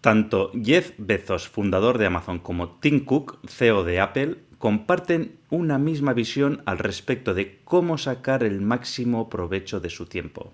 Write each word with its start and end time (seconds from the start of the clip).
Tanto 0.00 0.50
Jeff 0.54 0.92
Bezos, 0.96 1.48
fundador 1.48 1.98
de 1.98 2.06
Amazon, 2.06 2.38
como 2.38 2.70
Tim 2.70 3.04
Cook, 3.04 3.38
CEO 3.46 3.84
de 3.84 4.00
Apple, 4.00 4.36
comparten 4.56 5.36
una 5.50 5.78
misma 5.78 6.14
visión 6.14 6.62
al 6.64 6.78
respecto 6.78 7.34
de 7.34 7.58
cómo 7.64 7.98
sacar 7.98 8.42
el 8.42 8.62
máximo 8.62 9.28
provecho 9.28 9.78
de 9.78 9.90
su 9.90 10.06
tiempo. 10.06 10.52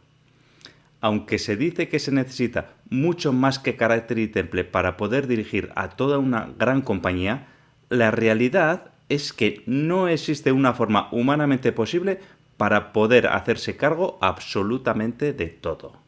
Aunque 1.01 1.39
se 1.39 1.57
dice 1.57 1.89
que 1.89 2.01
se 2.01 2.11
necesita 2.11 2.73
mucho 2.91 3.33
más 3.33 3.61
que 3.61 3.77
carácter 3.77 4.19
y 4.19 4.27
temple 4.27 4.65
para 4.65 4.97
poder 4.97 5.29
dirigir 5.29 5.71
a 5.77 5.91
toda 5.91 6.19
una 6.19 6.49
gran 6.59 6.83
compañía, 6.83 7.47
la 7.89 8.11
realidad 8.11 8.91
es 9.09 9.33
que 9.33 9.63
no 9.67 10.09
existe 10.09 10.51
una 10.51 10.73
forma 10.73 11.09
humanamente 11.13 11.71
posible 11.71 12.19
para 12.57 12.93
poder 12.93 13.29
hacerse 13.29 13.77
cargo 13.77 14.19
absolutamente 14.21 15.33
de 15.33 15.47
todo. 15.47 16.06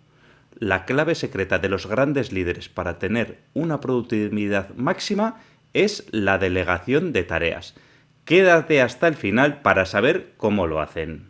La 0.58 0.84
clave 0.84 1.14
secreta 1.14 1.58
de 1.58 1.68
los 1.68 1.86
grandes 1.86 2.32
líderes 2.32 2.68
para 2.68 2.98
tener 2.98 3.38
una 3.54 3.80
productividad 3.80 4.74
máxima 4.74 5.40
es 5.72 6.06
la 6.10 6.38
delegación 6.38 7.12
de 7.12 7.22
tareas. 7.22 7.74
Quédate 8.24 8.82
hasta 8.82 9.06
el 9.06 9.14
final 9.14 9.62
para 9.62 9.86
saber 9.86 10.32
cómo 10.36 10.66
lo 10.66 10.80
hacen. 10.80 11.28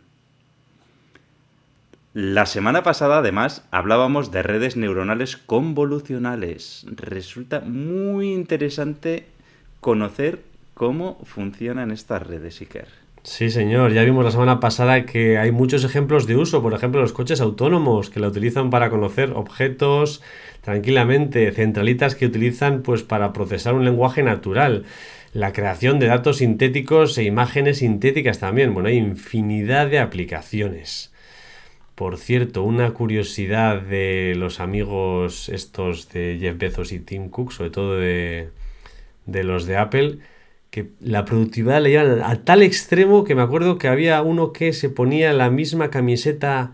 La 2.13 2.47
semana 2.47 2.81
pasada, 2.81 3.19
además, 3.19 3.63
hablábamos 3.69 4.31
de 4.31 4.41
redes 4.41 4.75
neuronales 4.75 5.37
convolucionales. 5.37 6.85
Resulta 6.89 7.59
muy 7.59 8.33
interesante 8.33 9.27
conocer 9.79 10.43
cómo 10.73 11.19
funcionan 11.23 11.91
estas 11.91 12.25
redes, 12.25 12.61
Iker. 12.61 12.87
Sí, 13.23 13.49
señor. 13.49 13.93
Ya 13.93 14.03
vimos 14.03 14.23
la 14.23 14.31
semana 14.31 14.59
pasada 14.59 15.05
que 15.05 15.37
hay 15.37 15.51
muchos 15.51 15.83
ejemplos 15.83 16.25
de 16.25 16.37
uso. 16.37 16.61
Por 16.61 16.73
ejemplo, 16.73 17.01
los 17.01 17.13
coches 17.13 17.41
autónomos 17.41 18.09
que 18.09 18.19
la 18.19 18.27
utilizan 18.29 18.69
para 18.69 18.89
conocer 18.89 19.31
objetos 19.33 20.23
tranquilamente. 20.61 21.51
Centralitas 21.51 22.15
que 22.15 22.25
utilizan 22.25 22.81
pues 22.81 23.03
para 23.03 23.33
procesar 23.33 23.73
un 23.75 23.85
lenguaje 23.85 24.23
natural. 24.23 24.85
La 25.33 25.53
creación 25.53 25.99
de 25.99 26.07
datos 26.07 26.37
sintéticos 26.37 27.17
e 27.17 27.23
imágenes 27.23 27.79
sintéticas 27.79 28.39
también. 28.39 28.73
Bueno, 28.73 28.89
hay 28.89 28.97
infinidad 28.97 29.89
de 29.89 29.99
aplicaciones. 29.99 31.13
Por 31.95 32.17
cierto, 32.17 32.63
una 32.63 32.91
curiosidad 32.91 33.81
de 33.81 34.33
los 34.37 34.61
amigos 34.61 35.49
estos 35.49 36.09
de 36.09 36.37
Jeff 36.39 36.57
Bezos 36.57 36.93
y 36.93 36.99
Tim 36.99 37.29
Cook, 37.29 37.51
sobre 37.51 37.69
todo 37.71 37.97
de, 37.97 38.49
de 39.25 39.43
los 39.43 39.65
de 39.65 39.75
Apple, 39.75 40.19
que 40.69 40.89
la 40.99 41.25
productividad 41.25 41.81
le 41.81 41.89
llevan 41.89 42.21
a 42.21 42.43
tal 42.43 42.61
extremo 42.61 43.23
que 43.23 43.35
me 43.35 43.41
acuerdo 43.41 43.77
que 43.77 43.87
había 43.87 44.21
uno 44.21 44.53
que 44.53 44.73
se 44.73 44.89
ponía 44.89 45.33
la 45.33 45.49
misma 45.49 45.89
camiseta 45.89 46.73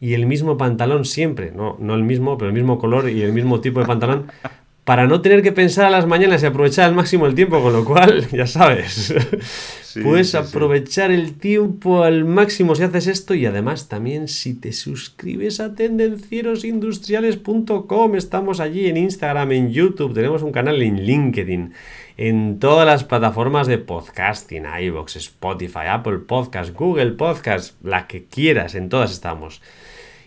y 0.00 0.14
el 0.14 0.26
mismo 0.26 0.56
pantalón 0.56 1.04
siempre, 1.04 1.52
no, 1.52 1.76
no 1.78 1.94
el 1.94 2.04
mismo, 2.04 2.38
pero 2.38 2.48
el 2.48 2.54
mismo 2.54 2.78
color 2.78 3.10
y 3.10 3.22
el 3.22 3.32
mismo 3.32 3.60
tipo 3.60 3.80
de 3.80 3.86
pantalón, 3.86 4.26
para 4.84 5.06
no 5.06 5.22
tener 5.22 5.42
que 5.42 5.52
pensar 5.52 5.86
a 5.86 5.90
las 5.90 6.06
mañanas 6.06 6.42
y 6.42 6.46
aprovechar 6.46 6.86
al 6.86 6.94
máximo 6.94 7.26
el 7.26 7.34
tiempo, 7.34 7.62
con 7.62 7.72
lo 7.72 7.84
cual, 7.84 8.28
ya 8.32 8.46
sabes, 8.46 9.14
puedes 10.02 10.34
aprovechar 10.34 11.10
el 11.10 11.34
tiempo 11.34 12.02
al 12.02 12.24
máximo 12.24 12.74
si 12.74 12.82
haces 12.82 13.06
esto 13.06 13.34
y 13.34 13.44
además 13.46 13.88
también 13.88 14.28
si 14.28 14.54
te 14.54 14.72
suscribes 14.72 15.60
a 15.60 15.74
tendencierosindustriales.com, 15.74 18.16
estamos 18.16 18.60
allí 18.60 18.88
en 18.88 18.96
Instagram, 18.98 19.52
en 19.52 19.70
YouTube, 19.70 20.12
tenemos 20.12 20.42
un 20.42 20.52
canal 20.52 20.82
en 20.82 21.02
LinkedIn 21.02 21.72
en 22.16 22.60
todas 22.60 22.86
las 22.86 23.04
plataformas 23.04 23.66
de 23.66 23.78
podcasting, 23.78 24.64
iVoox, 24.80 25.16
Spotify, 25.16 25.86
Apple 25.88 26.18
Podcast, 26.18 26.72
Google 26.74 27.12
Podcast, 27.12 27.74
la 27.82 28.06
que 28.06 28.24
quieras, 28.24 28.74
en 28.74 28.88
todas 28.88 29.10
estamos. 29.10 29.60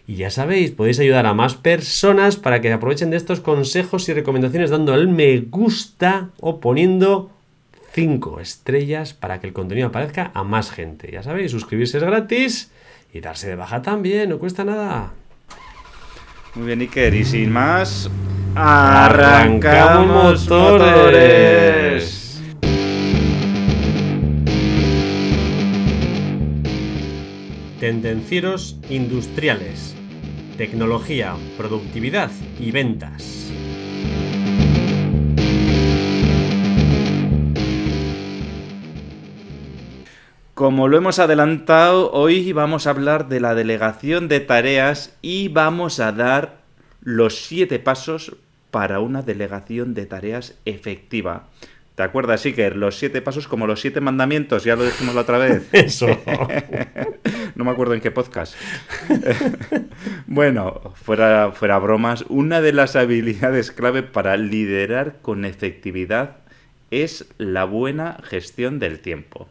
Y 0.06 0.16
ya 0.16 0.30
sabéis, 0.30 0.72
podéis 0.72 1.00
ayudar 1.00 1.26
a 1.26 1.34
más 1.34 1.56
personas 1.56 2.38
para 2.38 2.62
que 2.62 2.72
aprovechen 2.72 3.10
de 3.10 3.18
estos 3.18 3.40
consejos 3.40 4.08
y 4.10 4.14
recomendaciones 4.14 4.70
dando 4.70 4.94
al 4.94 5.08
me 5.08 5.38
gusta 5.40 6.30
o 6.40 6.60
poniendo 6.60 7.32
5 7.94 8.40
estrellas 8.40 9.14
para 9.14 9.40
que 9.40 9.48
el 9.48 9.54
contenido 9.54 9.88
aparezca 9.88 10.32
a 10.34 10.44
más 10.44 10.72
gente. 10.72 11.12
Ya 11.12 11.24
sabéis, 11.24 11.52
suscribirse 11.52 11.98
es 11.98 12.04
gratis 12.04 12.72
y 13.14 13.22
darse 13.22 13.50
de 13.50 13.56
baja 13.56 13.82
también, 13.82 14.30
no 14.30 14.40
cuesta 14.40 14.64
nada. 14.64 15.14
Muy 16.56 16.68
bien, 16.68 16.82
Iker, 16.82 17.14
y 17.14 17.26
sin 17.26 17.52
más, 17.52 18.10
arrancamos 18.60 20.50
motores. 20.50 22.42
Tendencieros 27.80 28.80
industriales. 28.90 29.96
Tecnología, 30.58 31.36
productividad 31.56 32.32
y 32.60 32.72
ventas. 32.72 33.52
Como 40.56 40.88
lo 40.88 40.98
hemos 40.98 41.20
adelantado, 41.20 42.12
hoy 42.12 42.52
vamos 42.54 42.88
a 42.88 42.90
hablar 42.90 43.30
de 43.30 43.40
la 43.40 43.54
delegación 43.54 44.28
de 44.28 44.40
tareas 44.40 45.16
y 45.22 45.50
vamos 45.50 46.00
a 46.00 46.12
dar 46.12 46.58
los 47.02 47.46
siete 47.46 47.78
pasos 47.78 48.36
para 48.78 49.00
una 49.00 49.24
delegación 49.24 49.96
de 49.96 50.06
tareas 50.06 50.54
efectiva. 50.66 51.48
¿Te 51.96 52.04
acuerdas, 52.04 52.46
Iker? 52.46 52.76
Los 52.76 53.00
siete 53.00 53.24
pasos 53.24 53.48
como 53.48 53.66
los 53.66 53.82
siete 53.82 54.02
mandamientos, 54.02 54.64
ya 54.66 54.76
lo 54.76 54.86
dijimos 54.86 55.16
la 55.16 55.22
otra 55.22 55.40
vez. 55.40 55.68
Eso. 55.72 56.06
no 57.56 57.66
me 57.66 57.72
acuerdo 57.72 57.96
en 57.96 58.02
qué 58.02 58.12
podcast. 58.12 58.54
bueno, 60.28 60.94
fuera, 60.94 61.54
fuera 61.54 61.80
bromas, 61.80 62.24
una 62.30 62.62
de 62.62 62.72
las 62.72 62.96
habilidades 62.96 63.72
clave 63.72 64.04
para 64.04 64.38
liderar 64.38 65.16
con 65.24 65.44
efectividad 65.44 66.38
es 66.92 67.26
la 67.40 67.66
buena 67.66 68.20
gestión 68.26 68.78
del 68.78 69.00
tiempo. 69.00 69.48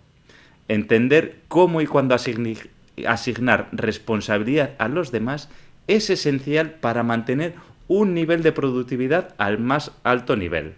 Entender 0.68 1.40
cómo 1.48 1.80
y 1.80 1.86
cuándo 1.86 2.14
asignar 2.14 3.68
responsabilidad 3.72 4.74
a 4.78 4.86
los 4.86 5.10
demás 5.10 5.48
es 5.88 6.10
esencial 6.10 6.74
para 6.74 7.02
mantener 7.02 7.54
un 7.88 8.14
nivel 8.14 8.42
de 8.42 8.52
productividad 8.52 9.34
al 9.38 9.58
más 9.58 9.92
alto 10.02 10.36
nivel, 10.36 10.74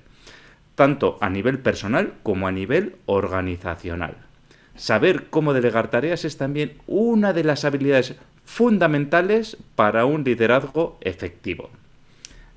tanto 0.75 1.19
a 1.21 1.31
nivel 1.31 1.59
personal 1.59 2.15
como 2.23 2.47
a 2.47 2.53
nivel 2.53 2.97
organizacional. 3.07 4.17
Saber 4.77 5.27
cómo 5.29 5.55
delegar 5.55 5.91
tareas 5.91 6.25
es 6.25 6.37
también 6.37 6.75
una 6.87 7.33
de 7.33 7.45
las 7.45 7.65
habilidades 7.65 8.15
fundamentales 8.45 9.57
para 9.75 10.05
un 10.05 10.25
liderazgo 10.25 10.99
efectivo. 11.01 11.71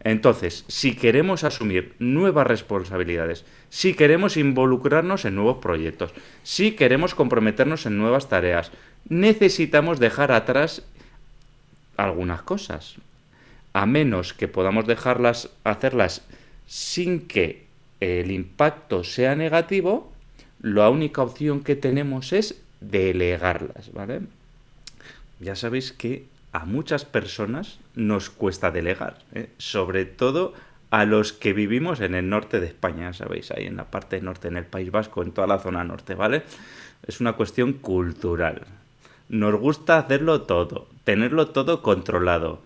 Entonces, 0.04 0.66
si 0.68 0.96
queremos 0.96 1.44
asumir 1.44 1.94
nuevas 2.00 2.48
responsabilidades, 2.48 3.46
si 3.70 3.94
queremos 3.94 4.36
involucrarnos 4.38 5.26
en 5.26 5.36
nuevos 5.36 5.58
proyectos, 5.58 6.12
si 6.44 6.72
queremos 6.72 7.14
comprometernos 7.14 7.86
en 7.86 7.98
nuevas 7.98 8.28
tareas, 8.28 8.72
necesitamos 9.10 10.00
dejar 10.00 10.32
atrás 10.32 10.84
algunas 11.98 12.42
cosas. 12.42 12.96
A 13.74 13.86
menos 13.86 14.34
que 14.34 14.48
podamos 14.48 14.86
dejarlas, 14.88 15.50
hacerlas 15.64 16.24
sin 16.68 17.28
que 17.28 17.66
el 18.00 18.32
impacto 18.32 19.04
sea 19.04 19.36
negativo, 19.36 20.12
la 20.62 20.90
única 20.90 21.22
opción 21.22 21.64
que 21.64 21.76
tenemos 21.76 22.34
es 22.34 22.62
delegarlas, 22.82 23.92
¿vale? 23.94 24.22
Ya 25.40 25.56
sabéis 25.56 25.92
que 25.92 26.26
a 26.52 26.66
muchas 26.66 27.06
personas 27.06 27.80
nos 27.96 28.30
cuesta 28.30 28.72
delegar, 28.72 29.20
¿eh? 29.34 29.50
sobre 29.58 30.06
todo 30.06 30.54
a 30.90 31.06
los 31.06 31.32
que 31.32 31.54
vivimos 31.54 32.02
en 32.02 32.16
el 32.16 32.30
norte 32.30 32.60
de 32.60 32.68
España, 32.68 33.14
¿sabéis? 33.14 33.52
Ahí 33.52 33.66
en 33.66 33.78
la 33.78 33.86
parte 33.86 34.20
norte, 34.20 34.50
en 34.50 34.58
el 34.58 34.66
País 34.66 34.92
Vasco, 34.92 35.24
en 35.24 35.32
toda 35.32 35.48
la 35.48 35.60
zona 35.60 35.84
norte, 35.86 36.16
¿vale? 36.16 36.44
Es 37.08 37.22
una 37.22 37.34
cuestión 37.34 37.74
cultural. 37.74 38.64
Nos 39.30 39.56
gusta 39.56 39.98
hacerlo 39.98 40.42
todo, 40.42 40.88
tenerlo 41.06 41.48
todo 41.48 41.82
controlado. 41.82 42.62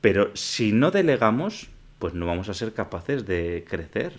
Pero 0.00 0.30
si 0.34 0.72
no 0.72 0.90
delegamos, 0.90 1.68
pues 1.98 2.14
no 2.14 2.26
vamos 2.26 2.48
a 2.48 2.54
ser 2.54 2.72
capaces 2.72 3.26
de 3.26 3.64
crecer. 3.68 4.12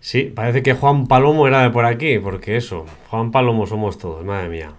Sí, 0.00 0.32
parece 0.34 0.62
que 0.62 0.74
Juan 0.74 1.06
Palomo 1.06 1.48
era 1.48 1.62
de 1.62 1.70
por 1.70 1.84
aquí, 1.84 2.18
porque 2.18 2.56
eso, 2.56 2.86
Juan 3.08 3.30
Palomo 3.30 3.66
somos 3.66 3.98
todos, 3.98 4.24
madre 4.24 4.48
mía. 4.48 4.72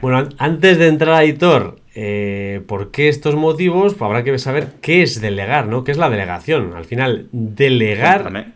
Bueno, 0.00 0.28
antes 0.38 0.78
de 0.78 0.88
entrar 0.88 1.14
a 1.14 1.22
Editor, 1.22 1.78
eh, 1.94 2.62
¿por 2.66 2.90
qué 2.90 3.08
estos 3.08 3.34
motivos? 3.34 3.94
Pues 3.94 4.02
habrá 4.02 4.24
que 4.24 4.38
saber 4.38 4.68
qué 4.80 5.02
es 5.02 5.20
delegar, 5.20 5.66
¿no? 5.66 5.84
¿Qué 5.84 5.92
es 5.92 5.98
la 5.98 6.08
delegación? 6.08 6.74
Al 6.74 6.86
final, 6.86 7.28
delegar 7.32 8.54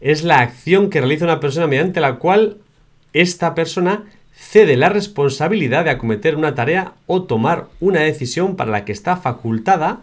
es 0.00 0.22
la 0.22 0.40
acción 0.40 0.90
que 0.90 1.00
realiza 1.00 1.24
una 1.24 1.40
persona 1.40 1.66
mediante 1.66 2.00
la 2.00 2.16
cual 2.16 2.58
esta 3.14 3.54
persona 3.54 4.04
cede 4.36 4.76
la 4.76 4.90
responsabilidad 4.90 5.84
de 5.84 5.90
acometer 5.90 6.36
una 6.36 6.54
tarea 6.54 6.92
o 7.06 7.22
tomar 7.22 7.66
una 7.80 8.00
decisión 8.00 8.54
para 8.54 8.70
la 8.70 8.84
que 8.84 8.92
está 8.92 9.16
facultada 9.16 10.00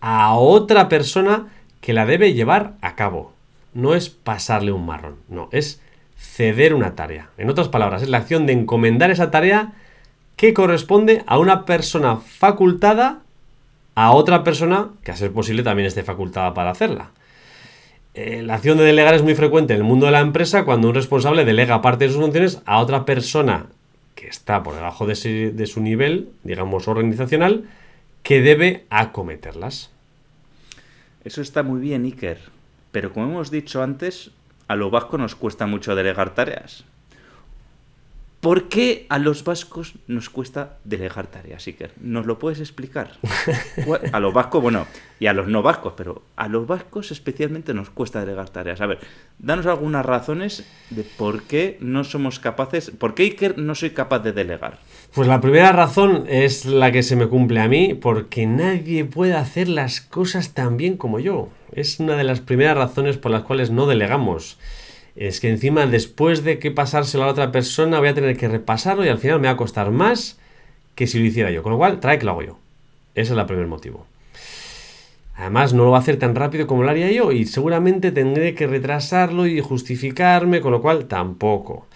a 0.00 0.34
otra 0.34 0.88
persona 0.88 1.48
que 1.80 1.94
la 1.94 2.04
debe 2.04 2.34
llevar 2.34 2.74
a 2.82 2.94
cabo. 2.94 3.32
No 3.72 3.94
es 3.94 4.10
pasarle 4.10 4.72
un 4.72 4.84
marrón, 4.84 5.16
no, 5.28 5.48
es 5.50 5.80
ceder 6.16 6.74
una 6.74 6.94
tarea. 6.94 7.30
En 7.38 7.48
otras 7.48 7.68
palabras, 7.68 8.02
es 8.02 8.10
la 8.10 8.18
acción 8.18 8.46
de 8.46 8.52
encomendar 8.52 9.10
esa 9.10 9.30
tarea 9.30 9.72
que 10.36 10.52
corresponde 10.52 11.24
a 11.26 11.38
una 11.38 11.64
persona 11.64 12.16
facultada 12.16 13.20
a 13.94 14.12
otra 14.12 14.44
persona 14.44 14.88
que 15.02 15.10
a 15.10 15.16
ser 15.16 15.32
posible 15.32 15.62
también 15.62 15.86
esté 15.86 16.02
facultada 16.02 16.54
para 16.54 16.70
hacerla. 16.70 17.10
Eh, 18.14 18.42
la 18.42 18.54
acción 18.54 18.76
de 18.76 18.84
delegar 18.84 19.14
es 19.14 19.22
muy 19.22 19.34
frecuente 19.34 19.72
en 19.72 19.80
el 19.80 19.84
mundo 19.84 20.06
de 20.06 20.12
la 20.12 20.20
empresa 20.20 20.64
cuando 20.64 20.88
un 20.88 20.94
responsable 20.94 21.44
delega 21.44 21.80
parte 21.80 22.04
de 22.06 22.12
sus 22.12 22.20
funciones 22.20 22.60
a 22.66 22.78
otra 22.78 23.04
persona 23.04 23.66
que 24.14 24.26
está 24.26 24.62
por 24.62 24.74
debajo 24.74 25.06
de, 25.06 25.52
de 25.52 25.66
su 25.66 25.80
nivel, 25.80 26.28
digamos, 26.42 26.88
organizacional, 26.88 27.64
que 28.22 28.40
debe 28.40 28.84
acometerlas. 28.90 29.90
Eso 31.24 31.40
está 31.40 31.62
muy 31.62 31.80
bien, 31.80 32.04
Iker. 32.04 32.38
Pero 32.92 33.12
como 33.12 33.26
hemos 33.26 33.50
dicho 33.50 33.82
antes, 33.82 34.30
a 34.68 34.76
lo 34.76 34.90
vasco 34.90 35.16
nos 35.16 35.36
cuesta 35.36 35.66
mucho 35.66 35.94
delegar 35.94 36.34
tareas. 36.34 36.84
¿Por 38.40 38.68
qué 38.68 39.04
a 39.10 39.18
los 39.18 39.44
vascos 39.44 39.96
nos 40.06 40.30
cuesta 40.30 40.78
delegar 40.84 41.26
tareas, 41.26 41.66
Iker? 41.66 41.92
¿Nos 42.00 42.24
lo 42.24 42.38
puedes 42.38 42.58
explicar? 42.58 43.18
A 44.12 44.20
los 44.20 44.32
vascos, 44.32 44.62
bueno, 44.62 44.86
y 45.18 45.26
a 45.26 45.34
los 45.34 45.46
no 45.46 45.62
vascos, 45.62 45.92
pero 45.96 46.22
a 46.36 46.48
los 46.48 46.66
vascos 46.66 47.10
especialmente 47.10 47.74
nos 47.74 47.90
cuesta 47.90 48.20
delegar 48.20 48.48
tareas. 48.48 48.80
A 48.80 48.86
ver, 48.86 48.98
danos 49.38 49.66
algunas 49.66 50.06
razones 50.06 50.66
de 50.88 51.02
por 51.02 51.42
qué 51.42 51.76
no 51.80 52.04
somos 52.04 52.40
capaces, 52.40 52.90
por 52.90 53.14
qué 53.14 53.24
Iker 53.24 53.58
no 53.58 53.74
soy 53.74 53.90
capaz 53.90 54.20
de 54.20 54.32
delegar. 54.32 54.78
Pues 55.14 55.28
la 55.28 55.40
primera 55.40 55.72
razón 55.72 56.24
es 56.26 56.64
la 56.64 56.92
que 56.92 57.02
se 57.02 57.16
me 57.16 57.28
cumple 57.28 57.60
a 57.60 57.68
mí, 57.68 57.92
porque 57.92 58.46
nadie 58.46 59.04
puede 59.04 59.34
hacer 59.34 59.68
las 59.68 60.00
cosas 60.00 60.54
tan 60.54 60.78
bien 60.78 60.96
como 60.96 61.18
yo. 61.20 61.50
Es 61.72 62.00
una 62.00 62.16
de 62.16 62.24
las 62.24 62.40
primeras 62.40 62.78
razones 62.78 63.18
por 63.18 63.30
las 63.30 63.42
cuales 63.42 63.70
no 63.70 63.86
delegamos 63.86 64.58
es 65.16 65.40
que 65.40 65.48
encima 65.48 65.86
después 65.86 66.44
de 66.44 66.58
que 66.58 66.70
pasárselo 66.70 67.24
a 67.24 67.26
la 67.26 67.32
otra 67.32 67.52
persona 67.52 67.98
voy 67.98 68.08
a 68.08 68.14
tener 68.14 68.36
que 68.36 68.48
repasarlo 68.48 69.04
y 69.04 69.08
al 69.08 69.18
final 69.18 69.40
me 69.40 69.48
va 69.48 69.54
a 69.54 69.56
costar 69.56 69.90
más 69.90 70.38
que 70.94 71.06
si 71.06 71.18
lo 71.18 71.24
hiciera 71.24 71.50
yo. 71.50 71.62
Con 71.62 71.72
lo 71.72 71.78
cual, 71.78 72.00
trae 72.00 72.18
que 72.18 72.24
lo 72.24 72.32
hago 72.32 72.42
yo. 72.42 72.58
Ese 73.14 73.32
es 73.32 73.38
el 73.38 73.46
primer 73.46 73.66
motivo. 73.66 74.06
Además, 75.36 75.72
no 75.72 75.84
lo 75.84 75.90
va 75.92 75.96
a 75.96 76.00
hacer 76.00 76.18
tan 76.18 76.34
rápido 76.34 76.66
como 76.66 76.82
lo 76.82 76.90
haría 76.90 77.10
yo 77.10 77.32
y 77.32 77.46
seguramente 77.46 78.12
tendré 78.12 78.54
que 78.54 78.66
retrasarlo 78.66 79.46
y 79.46 79.60
justificarme, 79.60 80.60
con 80.60 80.72
lo 80.72 80.82
cual 80.82 81.06
tampoco. 81.06 81.86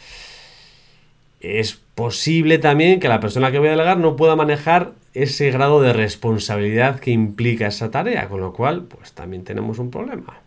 Es 1.41 1.79
posible 1.95 2.59
también 2.59 3.01
que 3.01 3.09
la 3.09 3.21
persona 3.21 3.53
que 3.53 3.59
voy 3.59 3.69
a 3.69 3.73
delegar 3.73 3.99
no 3.99 4.17
pueda 4.17 4.35
manejar 4.35 4.93
ese 5.13 5.51
grado 5.51 5.83
de 5.83 5.93
responsabilidad 5.93 7.01
que 7.01 7.11
implica 7.11 7.67
esa 7.67 7.91
tarea, 7.91 8.29
con 8.29 8.41
lo 8.41 8.55
cual, 8.55 8.85
pues 8.85 9.13
también 9.13 9.45
tenemos 9.45 9.79
un 9.79 9.91
problema. 9.91 10.44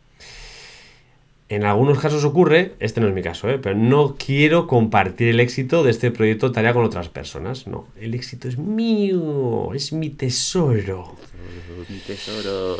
En 1.49 1.63
algunos 1.63 1.99
casos 1.99 2.25
ocurre, 2.25 2.73
este 2.79 2.99
no 2.99 3.07
es 3.07 3.13
mi 3.13 3.21
caso, 3.21 3.49
¿eh? 3.49 3.57
pero 3.57 3.75
no 3.75 4.15
quiero 4.17 4.67
compartir 4.67 5.29
el 5.29 5.39
éxito 5.39 5.81
de 5.81 5.91
este 5.91 6.11
proyecto 6.11 6.51
tarea 6.51 6.73
con 6.73 6.83
otras 6.83 7.07
personas. 7.07 7.67
No, 7.67 7.87
el 8.01 8.15
éxito 8.15 8.49
es 8.49 8.57
mío, 8.57 9.73
es 9.73 9.93
mi 9.93 10.09
tesoro. 10.09 11.15
Mi 11.87 11.99
tesoro. 11.99 12.77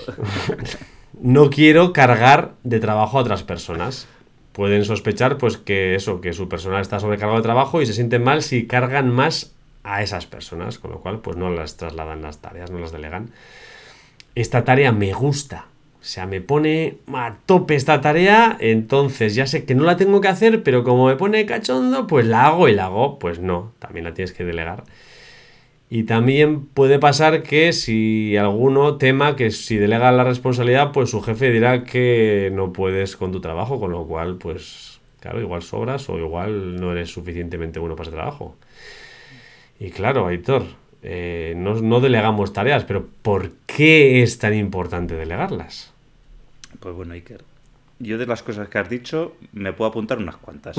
no 1.21 1.49
quiero 1.49 1.93
cargar 1.93 2.55
de 2.63 2.81
trabajo 2.81 3.17
a 3.17 3.21
otras 3.21 3.43
personas. 3.43 4.05
Pueden 4.51 4.83
sospechar 4.83 5.37
pues 5.37 5.55
que 5.55 5.95
eso, 5.95 6.19
que 6.19 6.33
su 6.33 6.49
personal 6.49 6.81
está 6.81 6.99
sobrecargado 6.99 7.37
de 7.37 7.43
trabajo 7.43 7.81
y 7.81 7.85
se 7.85 7.93
sienten 7.93 8.23
mal 8.23 8.43
si 8.43 8.67
cargan 8.67 9.09
más 9.09 9.53
a 9.83 10.03
esas 10.03 10.25
personas, 10.25 10.77
con 10.77 10.91
lo 10.91 10.99
cual 10.99 11.19
pues 11.19 11.37
no 11.37 11.49
las 11.49 11.77
trasladan 11.77 12.21
las 12.21 12.39
tareas, 12.39 12.69
no 12.69 12.79
las 12.79 12.91
delegan. 12.91 13.31
Esta 14.35 14.65
tarea 14.65 14.91
me 14.91 15.13
gusta, 15.13 15.67
o 15.99 16.03
sea, 16.09 16.25
me 16.25 16.41
pone 16.41 16.97
a 17.13 17.35
tope 17.45 17.75
esta 17.75 17.99
tarea, 18.01 18.55
entonces 18.59 19.35
ya 19.35 19.47
sé 19.47 19.65
que 19.65 19.75
no 19.75 19.83
la 19.83 19.97
tengo 19.97 20.21
que 20.21 20.27
hacer, 20.27 20.63
pero 20.63 20.83
como 20.83 21.07
me 21.07 21.15
pone 21.15 21.45
cachondo, 21.45 22.07
pues 22.07 22.25
la 22.25 22.47
hago 22.47 22.69
y 22.69 22.73
la 22.73 22.85
hago. 22.85 23.19
Pues 23.19 23.39
no, 23.39 23.73
también 23.79 24.05
la 24.05 24.13
tienes 24.13 24.31
que 24.31 24.45
delegar. 24.45 24.83
Y 25.89 26.03
también 26.03 26.65
puede 26.65 26.99
pasar 26.99 27.43
que 27.43 27.73
si 27.73 28.37
alguno 28.37 28.97
tema 28.97 29.35
que 29.35 29.51
si 29.51 29.77
delega 29.77 30.11
la 30.11 30.23
responsabilidad, 30.23 30.91
pues 30.91 31.09
su 31.09 31.21
jefe 31.21 31.49
dirá 31.49 31.83
que 31.83 32.51
no 32.53 32.73
puedes 32.73 33.15
con 33.15 33.31
tu 33.31 33.41
trabajo, 33.41 33.79
con 33.79 33.91
lo 33.91 34.05
cual, 34.05 34.37
pues, 34.37 34.99
claro, 35.19 35.41
igual 35.41 35.61
sobras 35.61 36.09
o 36.09 36.17
igual 36.17 36.79
no 36.79 36.91
eres 36.91 37.09
suficientemente 37.09 37.79
bueno 37.79 37.95
para 37.95 38.09
ese 38.09 38.15
trabajo. 38.15 38.55
Y 39.79 39.91
claro, 39.91 40.27
Aitor, 40.27 40.63
eh, 41.01 41.53
no, 41.55 41.75
no 41.81 41.99
delegamos 41.99 42.53
tareas, 42.53 42.83
pero 42.83 43.07
¿por 43.21 43.51
qué 43.65 44.23
es 44.23 44.39
tan 44.39 44.53
importante 44.53 45.15
delegarlas? 45.15 45.93
Pues 46.79 46.95
bueno, 46.95 47.13
Iker, 47.13 47.43
yo 47.99 48.17
de 48.17 48.25
las 48.25 48.43
cosas 48.43 48.69
que 48.69 48.77
has 48.77 48.89
dicho 48.89 49.35
me 49.53 49.73
puedo 49.73 49.89
apuntar 49.89 50.19
unas 50.19 50.37
cuantas 50.37 50.77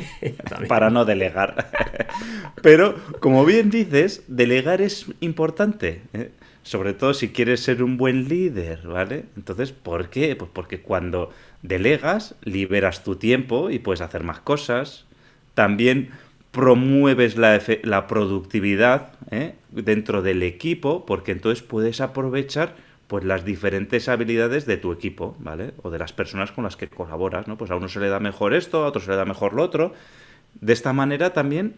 para 0.68 0.90
no 0.90 1.04
delegar. 1.04 1.68
Pero, 2.62 2.96
como 3.20 3.44
bien 3.44 3.70
dices, 3.70 4.24
delegar 4.28 4.80
es 4.80 5.06
importante. 5.20 6.02
¿eh? 6.12 6.30
Sobre 6.62 6.94
todo 6.94 7.12
si 7.12 7.28
quieres 7.28 7.60
ser 7.60 7.82
un 7.82 7.96
buen 7.96 8.28
líder, 8.28 8.86
¿vale? 8.86 9.26
Entonces, 9.36 9.72
¿por 9.72 10.08
qué? 10.08 10.34
Pues 10.36 10.50
porque 10.52 10.80
cuando 10.80 11.30
delegas, 11.62 12.36
liberas 12.42 13.04
tu 13.04 13.16
tiempo 13.16 13.70
y 13.70 13.80
puedes 13.80 14.00
hacer 14.00 14.22
más 14.22 14.40
cosas. 14.40 15.04
También 15.54 16.10
promueves 16.54 17.36
la, 17.36 17.60
la 17.82 18.06
productividad 18.06 19.12
¿eh? 19.32 19.56
dentro 19.72 20.22
del 20.22 20.44
equipo, 20.44 21.04
porque 21.04 21.32
entonces 21.32 21.64
puedes 21.64 22.00
aprovechar 22.00 22.76
pues 23.08 23.24
las 23.24 23.44
diferentes 23.44 24.08
habilidades 24.08 24.64
de 24.64 24.76
tu 24.76 24.92
equipo, 24.92 25.36
¿vale? 25.40 25.74
O 25.82 25.90
de 25.90 25.98
las 25.98 26.12
personas 26.12 26.52
con 26.52 26.62
las 26.62 26.76
que 26.76 26.88
colaboras, 26.88 27.48
¿no? 27.48 27.58
Pues 27.58 27.72
a 27.72 27.76
uno 27.76 27.88
se 27.88 27.98
le 27.98 28.08
da 28.08 28.20
mejor 28.20 28.54
esto, 28.54 28.84
a 28.84 28.86
otro 28.86 29.02
se 29.02 29.10
le 29.10 29.16
da 29.16 29.24
mejor 29.24 29.52
lo 29.52 29.64
otro. 29.64 29.94
De 30.60 30.72
esta 30.72 30.92
manera 30.92 31.32
también, 31.32 31.74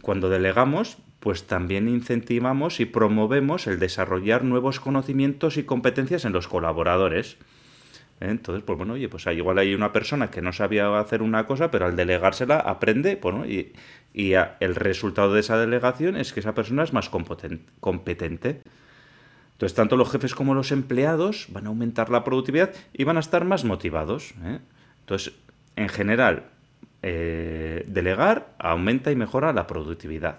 cuando 0.00 0.30
delegamos, 0.30 0.98
pues 1.18 1.48
también 1.48 1.88
incentivamos 1.88 2.78
y 2.78 2.86
promovemos 2.86 3.66
el 3.66 3.80
desarrollar 3.80 4.44
nuevos 4.44 4.78
conocimientos 4.78 5.56
y 5.56 5.64
competencias 5.64 6.24
en 6.24 6.32
los 6.32 6.46
colaboradores. 6.46 7.36
¿Eh? 8.20 8.28
Entonces, 8.28 8.62
pues 8.64 8.78
bueno, 8.78 8.94
oye, 8.94 9.08
pues 9.08 9.26
igual 9.26 9.58
hay 9.58 9.74
una 9.74 9.92
persona 9.92 10.30
que 10.30 10.42
no 10.42 10.52
sabía 10.52 10.98
hacer 10.98 11.22
una 11.22 11.46
cosa, 11.46 11.70
pero 11.70 11.86
al 11.86 11.96
delegársela 11.96 12.58
aprende, 12.58 13.18
bueno, 13.20 13.46
y, 13.46 13.72
y 14.12 14.32
el 14.32 14.74
resultado 14.74 15.34
de 15.34 15.40
esa 15.40 15.58
delegación 15.58 16.16
es 16.16 16.32
que 16.32 16.40
esa 16.40 16.54
persona 16.54 16.82
es 16.82 16.92
más 16.92 17.08
competente. 17.08 18.62
Entonces, 19.52 19.76
tanto 19.76 19.96
los 19.96 20.10
jefes 20.10 20.34
como 20.34 20.54
los 20.54 20.72
empleados 20.72 21.46
van 21.50 21.66
a 21.66 21.68
aumentar 21.68 22.10
la 22.10 22.24
productividad 22.24 22.72
y 22.92 23.04
van 23.04 23.18
a 23.18 23.20
estar 23.20 23.44
más 23.44 23.64
motivados. 23.64 24.32
¿eh? 24.42 24.58
Entonces, 25.00 25.34
en 25.76 25.88
general, 25.88 26.44
eh, 27.02 27.84
delegar 27.86 28.54
aumenta 28.58 29.12
y 29.12 29.16
mejora 29.16 29.52
la 29.52 29.66
productividad. 29.66 30.38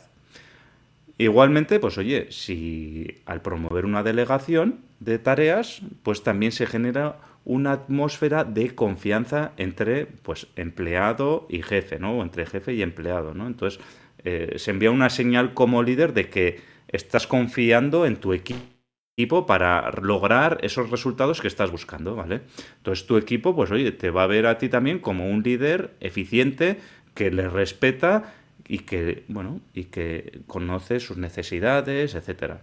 Igualmente, 1.18 1.80
pues 1.80 2.00
oye, 2.00 2.32
si 2.32 3.22
al 3.28 3.42
promover 3.42 3.86
una 3.86 4.02
delegación 4.02 4.80
de 5.00 5.20
tareas, 5.20 5.82
pues 6.02 6.24
también 6.24 6.52
se 6.52 6.66
genera 6.66 7.18
una 7.46 7.72
atmósfera 7.74 8.44
de 8.44 8.76
confianza 8.76 9.54
entre 9.58 10.06
pues 10.06 10.48
empleado 10.56 11.48
y 11.50 11.62
jefe, 11.62 12.00
¿no? 12.00 12.18
O 12.18 12.24
entre 12.24 12.46
jefe 12.46 12.74
y 12.74 12.82
empleado, 12.82 13.34
¿no? 13.34 13.48
Entonces, 13.48 13.80
eh, 14.24 14.54
se 14.58 14.72
envía 14.72 14.92
una 14.92 15.10
señal 15.10 15.54
como 15.54 15.84
líder 15.84 16.14
de 16.14 16.30
que 16.30 16.60
estás 16.88 17.28
confiando 17.28 18.06
en 18.06 18.18
tu 18.18 18.34
equipo 18.34 19.46
para 19.46 19.92
lograr 20.02 20.60
esos 20.62 20.90
resultados 20.90 21.42
que 21.42 21.48
estás 21.48 21.72
buscando, 21.72 22.16
¿vale? 22.16 22.42
Entonces 22.78 23.06
tu 23.08 23.18
equipo, 23.18 23.56
pues 23.56 23.72
oye, 23.72 23.92
te 23.92 24.10
va 24.10 24.24
a 24.24 24.28
ver 24.28 24.46
a 24.46 24.58
ti 24.58 24.70
también 24.70 25.00
como 25.00 25.30
un 25.30 25.44
líder 25.44 25.96
eficiente 26.00 26.80
que 27.14 27.32
le 27.32 27.50
respeta 27.50 28.34
y 28.68 28.80
que, 28.80 29.26
bueno, 29.28 29.60
y 29.74 29.86
que 29.86 30.42
conoce 30.48 31.00
sus 31.00 31.18
necesidades, 31.18 32.16
etcétera. 32.16 32.62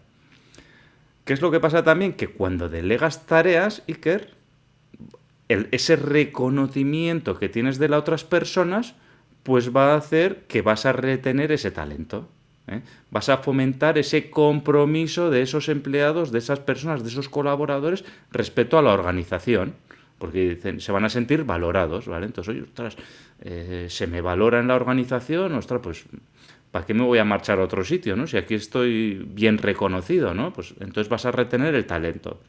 ¿Qué 1.25 1.35
es 1.35 1.43
lo 1.43 1.51
que 1.51 1.61
pasa 1.61 1.85
también? 1.85 2.15
Que 2.15 2.29
cuando 2.29 2.69
delegas 2.69 3.27
tareas, 3.27 3.83
Iker, 3.87 4.38
el, 5.49 5.69
ese 5.71 5.97
reconocimiento 5.97 7.39
que 7.39 7.49
tienes 7.49 7.79
de 7.79 7.89
las 7.89 8.01
otras 8.01 8.25
personas, 8.25 8.95
pues 9.43 9.75
va 9.75 9.95
a 9.95 9.97
hacer 9.97 10.45
que 10.47 10.63
vas 10.63 10.87
a 10.87 10.93
retener 10.93 11.53
ese 11.53 11.71
talento. 11.71 12.29
¿eh? 12.67 12.83
Vas 13.11 13.29
a 13.29 13.39
fomentar 13.39 13.99
ese 13.99 14.31
compromiso 14.31 15.31
de 15.31 15.43
esos 15.43 15.69
empleados, 15.69 16.33
de 16.33 16.39
esas 16.39 16.61
personas, 16.61 17.03
de 17.03 17.09
esos 17.09 17.29
colaboradores 17.29 18.05
respecto 18.31 18.79
a 18.79 18.83
la 18.83 18.93
organización, 18.93 19.75
porque 20.19 20.77
se 20.79 20.93
van 20.93 21.05
a 21.05 21.09
sentir 21.09 21.45
valorados, 21.45 22.07
¿vale? 22.07 22.27
Entonces, 22.27 22.55
oye, 22.55 22.63
ostras, 22.63 22.97
eh, 23.41 23.87
se 23.89 24.07
me 24.07 24.21
valora 24.21 24.61
en 24.61 24.69
la 24.69 24.75
organización, 24.75 25.55
ostras, 25.55 25.81
pues, 25.83 26.05
¿para 26.71 26.85
qué 26.85 26.93
me 26.93 27.05
voy 27.05 27.19
a 27.19 27.25
marchar 27.25 27.61
a 27.61 27.65
otro 27.65 27.85
sitio, 27.85 28.17
no? 28.17 28.27
Si 28.27 28.37
aquí 28.37 28.55
estoy 28.55 29.15
bien 29.15 29.59
reconocido, 29.59 30.35
¿no? 30.35 30.53
Pues 30.53 30.75
entonces 30.81 31.09
vas 31.09 31.25
a 31.25 31.31
retener 31.31 31.75
el 31.75 31.87
talento. 31.87 32.41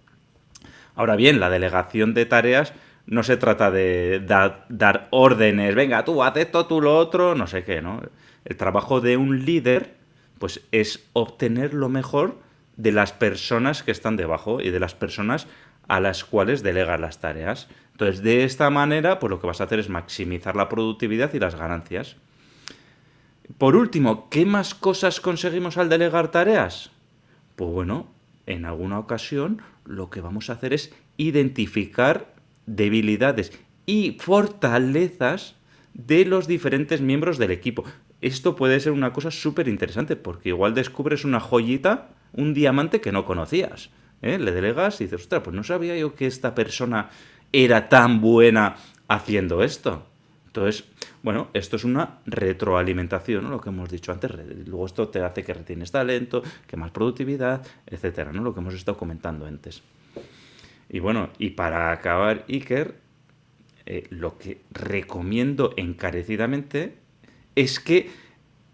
Ahora 1.00 1.16
bien, 1.16 1.40
la 1.40 1.50
delegación 1.50 2.14
de 2.14 2.26
tareas 2.26 2.74
no 3.06 3.24
se 3.24 3.38
trata 3.38 3.72
de 3.72 4.20
dar 4.20 5.08
órdenes, 5.12 5.74
venga, 5.74 6.04
tú 6.04 6.22
haz 6.22 6.36
esto, 6.36 6.66
tú 6.66 6.82
lo 6.82 6.98
otro, 6.98 7.36
no 7.36 7.48
sé 7.48 7.64
qué, 7.64 7.82
¿no? 7.82 8.02
El 8.44 8.58
trabajo 8.58 9.00
de 9.00 9.16
un 9.16 9.46
líder 9.46 9.96
pues 10.40 10.60
es 10.74 11.08
obtener 11.14 11.74
lo 11.74 11.88
mejor 11.88 12.40
de 12.76 12.92
las 12.92 13.14
personas 13.14 13.82
que 13.82 13.92
están 13.92 14.18
debajo 14.18 14.60
y 14.60 14.72
de 14.72 14.80
las 14.82 14.94
personas 14.94 15.48
a 15.88 16.02
las 16.02 16.26
cuales 16.26 16.64
delegas 16.64 17.00
las 17.00 17.22
tareas. 17.22 17.70
Entonces, 17.94 18.22
de 18.22 18.44
esta 18.44 18.70
manera, 18.70 19.20
pues 19.20 19.30
lo 19.30 19.40
que 19.40 19.48
vas 19.48 19.62
a 19.62 19.64
hacer 19.64 19.80
es 19.80 19.88
maximizar 19.88 20.58
la 20.58 20.68
productividad 20.68 21.34
y 21.34 21.40
las 21.40 21.56
ganancias. 21.56 22.18
Por 23.58 23.78
último, 23.78 24.28
¿qué 24.30 24.46
más 24.46 24.76
cosas 24.76 25.22
conseguimos 25.22 25.78
al 25.78 25.88
delegar 25.88 26.30
tareas? 26.30 26.92
Pues 27.56 27.72
bueno, 27.72 28.08
en 28.48 28.66
alguna 28.66 29.00
ocasión 29.00 29.62
lo 29.90 30.10
que 30.12 30.22
vamos 30.22 30.50
a 30.50 30.54
hacer 30.54 30.74
es 30.74 30.94
identificar 31.18 32.36
debilidades 32.68 33.52
y 33.88 34.18
fortalezas 34.20 35.56
de 35.94 36.26
los 36.26 36.48
diferentes 36.48 37.02
miembros 37.02 37.40
del 37.40 37.52
equipo. 37.52 37.84
Esto 38.22 38.56
puede 38.56 38.80
ser 38.80 38.92
una 38.92 39.12
cosa 39.12 39.32
súper 39.32 39.68
interesante 39.68 40.16
porque 40.16 40.50
igual 40.50 40.76
descubres 40.76 41.26
una 41.26 41.40
joyita, 41.40 42.10
un 42.34 42.54
diamante 42.54 43.02
que 43.02 43.12
no 43.12 43.26
conocías. 43.26 43.90
¿eh? 44.22 44.38
Le 44.38 44.52
delegas 44.52 45.02
y 45.02 45.06
dices, 45.06 45.22
ostras, 45.22 45.42
pues 45.44 45.56
no 45.56 45.64
sabía 45.64 45.98
yo 45.98 46.14
que 46.14 46.28
esta 46.28 46.54
persona 46.54 47.10
era 47.52 47.90
tan 47.90 48.22
buena 48.22 48.76
haciendo 49.08 49.64
esto. 49.64 50.06
Entonces, 50.46 50.86
bueno, 51.22 51.50
esto 51.54 51.76
es 51.76 51.84
una 51.84 52.20
retroalimentación, 52.26 53.44
¿no? 53.44 53.50
Lo 53.50 53.62
que 53.62 53.70
hemos 53.70 53.90
dicho 53.90 54.12
antes. 54.12 54.32
Luego 54.68 54.86
esto 54.86 55.10
te 55.10 55.22
hace 55.22 55.44
que 55.44 55.54
retienes 55.54 55.92
talento, 55.92 56.44
que 56.66 56.78
más 56.78 56.92
productividad, 56.92 57.66
etcétera, 57.86 58.32
¿no? 58.32 58.44
Lo 58.44 58.54
que 58.54 58.62
hemos 58.62 58.74
estado 58.74 58.98
comentando 58.98 59.46
antes. 59.46 59.84
Y 60.90 61.00
bueno, 61.00 61.30
y 61.38 61.52
para 61.52 61.92
acabar, 61.92 62.46
Iker, 62.48 62.96
eh, 63.86 64.08
lo 64.10 64.38
que 64.38 64.62
recomiendo 64.72 65.74
encarecidamente 65.78 66.96
es 67.56 67.80
que 67.80 68.10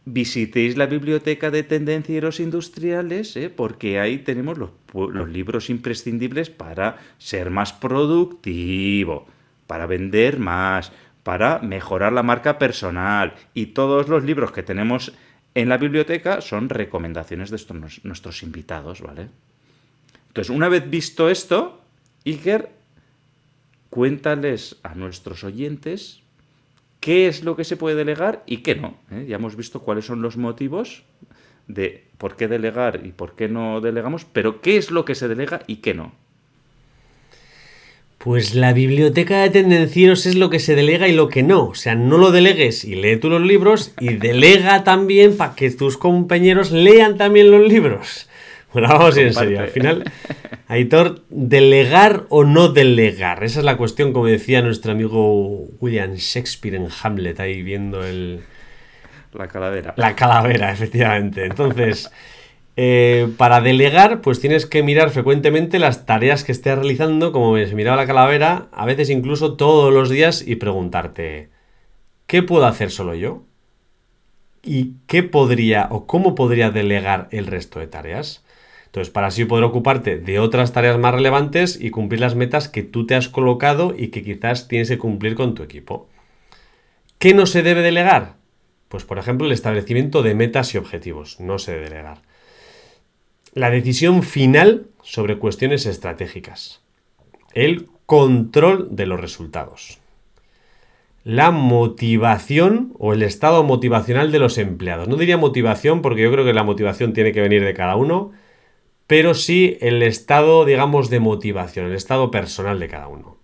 visitéis 0.05 0.77
la 0.77 0.85
biblioteca 0.85 1.49
de 1.51 1.63
tendencieros 1.63 2.39
industriales, 2.39 3.35
¿eh? 3.35 3.49
porque 3.49 3.99
ahí 3.99 4.19
tenemos 4.19 4.57
los, 4.57 4.69
los, 4.93 5.27
libros 5.27 5.69
imprescindibles 5.69 6.49
para 6.51 6.97
ser 7.17 7.49
más 7.49 7.73
productivo, 7.73 9.25
para 9.65 9.87
vender 9.87 10.37
más, 10.37 10.91
para 11.25 11.57
mejorar 11.57 12.13
la 12.13 12.21
marca 12.21 12.59
personal. 12.59 13.33
Y 13.55 13.73
todos 13.73 14.07
los 14.09 14.23
libros 14.23 14.51
que 14.51 14.61
tenemos 14.61 15.11
en 15.55 15.69
la 15.69 15.77
biblioteca 15.77 16.39
son 16.39 16.69
recomendaciones 16.69 17.49
de 17.49 17.59
nuestros 18.03 18.43
invitados, 18.43 19.01
¿vale? 19.01 19.29
Entonces, 20.27 20.55
una 20.55 20.69
vez 20.69 20.87
visto 20.87 21.27
esto, 21.27 21.81
Iker, 22.27 22.69
cuéntales 23.89 24.77
a 24.83 24.93
nuestros 24.93 25.43
oyentes 25.43 26.21
qué 26.99 27.27
es 27.27 27.43
lo 27.43 27.55
que 27.55 27.63
se 27.63 27.75
puede 27.75 27.95
delegar 27.95 28.43
y 28.45 28.57
qué 28.57 28.75
no. 28.75 28.95
¿eh? 29.09 29.25
Ya 29.27 29.37
hemos 29.37 29.55
visto 29.55 29.81
cuáles 29.81 30.05
son 30.05 30.21
los 30.21 30.37
motivos 30.37 31.05
de 31.67 32.07
por 32.19 32.35
qué 32.35 32.47
delegar 32.47 33.01
y 33.03 33.13
por 33.13 33.35
qué 33.35 33.49
no 33.49 33.81
delegamos, 33.81 34.25
pero 34.25 34.61
qué 34.61 34.77
es 34.77 34.91
lo 34.91 35.05
que 35.05 35.15
se 35.15 35.27
delega 35.27 35.61
y 35.65 35.77
qué 35.77 35.95
no. 35.95 36.13
Pues 38.25 38.55
la 38.55 38.73
biblioteca 38.73 39.43
de 39.43 39.51
tendencieros 39.51 40.25
es 40.25 40.33
lo 40.33 40.49
que 40.49 40.57
se 40.57 40.73
delega 40.73 41.07
y 41.07 41.13
lo 41.13 41.29
que 41.29 41.43
no. 41.43 41.65
O 41.67 41.75
sea, 41.75 41.93
no 41.93 42.17
lo 42.17 42.31
delegues 42.31 42.83
y 42.83 42.95
lee 42.95 43.17
tú 43.17 43.29
los 43.29 43.39
libros 43.39 43.93
y 43.99 44.15
delega 44.15 44.83
también 44.83 45.37
para 45.37 45.53
que 45.53 45.69
tus 45.69 45.95
compañeros 45.95 46.71
lean 46.71 47.17
también 47.17 47.51
los 47.51 47.67
libros. 47.67 48.27
Bueno, 48.73 48.89
vamos 48.89 49.15
en 49.15 49.33
serio. 49.33 49.61
Al 49.61 49.69
final, 49.69 50.03
Aitor, 50.67 51.21
¿delegar 51.29 52.25
o 52.27 52.43
no 52.43 52.67
delegar? 52.67 53.41
Esa 53.45 53.59
es 53.59 53.65
la 53.65 53.77
cuestión, 53.77 54.11
como 54.11 54.25
decía 54.25 54.61
nuestro 54.61 54.91
amigo 54.91 55.69
William 55.79 56.15
Shakespeare 56.15 56.75
en 56.75 56.89
Hamlet, 57.01 57.39
ahí 57.39 57.61
viendo 57.61 58.03
el... 58.03 58.41
La 59.31 59.47
calavera. 59.47 59.93
La 59.95 60.13
calavera, 60.13 60.73
efectivamente. 60.73 61.45
Entonces... 61.45 62.11
Eh, 62.77 63.29
para 63.37 63.61
delegar, 63.61 64.21
pues 64.21 64.41
tienes 64.41 64.65
que 64.65 64.83
mirar 64.83 65.09
frecuentemente 65.09 65.79
las 65.79 66.05
tareas 66.05 66.43
que 66.43 66.51
estés 66.51 66.75
realizando, 66.75 67.31
como 67.31 67.55
se 67.57 67.73
miraba 67.73 67.95
la 67.95 68.07
calavera, 68.07 68.67
a 68.73 68.85
veces 68.85 69.09
incluso 69.09 69.55
todos 69.55 69.93
los 69.93 70.09
días 70.09 70.45
y 70.45 70.55
preguntarte, 70.55 71.49
¿qué 72.27 72.43
puedo 72.43 72.65
hacer 72.65 72.91
solo 72.91 73.15
yo? 73.15 73.43
¿Y 74.61 74.95
qué 75.07 75.23
podría 75.23 75.87
o 75.89 76.05
cómo 76.05 76.35
podría 76.35 76.69
delegar 76.69 77.29
el 77.31 77.45
resto 77.47 77.79
de 77.79 77.87
tareas? 77.87 78.43
Entonces, 78.87 79.11
para 79.11 79.27
así 79.27 79.45
poder 79.45 79.63
ocuparte 79.65 80.17
de 80.17 80.39
otras 80.39 80.73
tareas 80.73 80.97
más 80.97 81.13
relevantes 81.13 81.79
y 81.79 81.91
cumplir 81.91 82.21
las 82.21 82.35
metas 82.35 82.67
que 82.67 82.83
tú 82.83 83.05
te 83.05 83.15
has 83.15 83.29
colocado 83.29 83.93
y 83.97 84.07
que 84.07 84.23
quizás 84.23 84.67
tienes 84.67 84.89
que 84.89 84.97
cumplir 84.97 85.35
con 85.35 85.53
tu 85.53 85.63
equipo. 85.63 86.09
¿Qué 87.19 87.33
no 87.33 87.45
se 87.45 87.61
debe 87.61 87.81
delegar? 87.81 88.35
Pues, 88.89 89.03
por 89.05 89.17
ejemplo, 89.17 89.47
el 89.47 89.53
establecimiento 89.53 90.23
de 90.23 90.35
metas 90.35 90.73
y 90.73 90.77
objetivos. 90.77 91.39
No 91.39 91.59
se 91.59 91.73
debe 91.73 91.89
delegar 91.89 92.21
la 93.55 93.69
decisión 93.69 94.21
final 94.21 94.87
sobre 95.01 95.39
cuestiones 95.39 95.85
estratégicas, 95.85 96.81
el 97.53 97.87
control 98.05 98.89
de 98.97 99.05
los 99.05 99.19
resultados, 99.19 99.99
la 101.23 101.51
motivación 101.51 102.93
o 102.99 103.13
el 103.13 103.23
estado 103.23 103.63
motivacional 103.63 104.33
de 104.33 104.39
los 104.39 104.57
empleados. 104.57 105.07
No 105.07 105.15
diría 105.15 105.37
motivación 105.37 106.01
porque 106.01 106.21
yo 106.21 106.33
creo 106.33 106.43
que 106.43 106.53
la 106.53 106.65
motivación 106.65 107.13
tiene 107.13 107.31
que 107.31 107.39
venir 107.39 107.63
de 107.63 107.73
cada 107.73 107.95
uno, 107.95 108.33
pero 109.07 109.33
sí 109.33 109.77
el 109.79 110.03
estado, 110.03 110.65
digamos, 110.65 111.09
de 111.09 111.21
motivación, 111.21 111.85
el 111.85 111.95
estado 111.95 112.31
personal 112.31 112.77
de 112.77 112.89
cada 112.89 113.07
uno. 113.07 113.37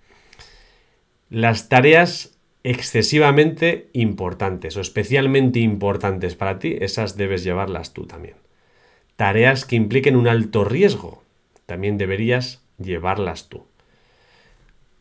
Las 1.30 1.70
tareas 1.70 2.38
excesivamente 2.64 3.88
importantes 3.94 4.76
o 4.76 4.82
especialmente 4.82 5.62
importantes 5.62 6.36
para 6.36 6.60
ti, 6.60 6.76
esas 6.82 7.16
debes 7.16 7.46
llevarlas 7.46 7.94
tú 7.94 8.06
también 8.06 8.36
tareas 9.22 9.66
que 9.66 9.76
impliquen 9.76 10.16
un 10.16 10.28
alto 10.28 10.66
riesgo. 10.66 11.22
También 11.68 12.00
deberías 12.00 12.64
llevarlas 12.80 13.50
tú. 13.50 13.68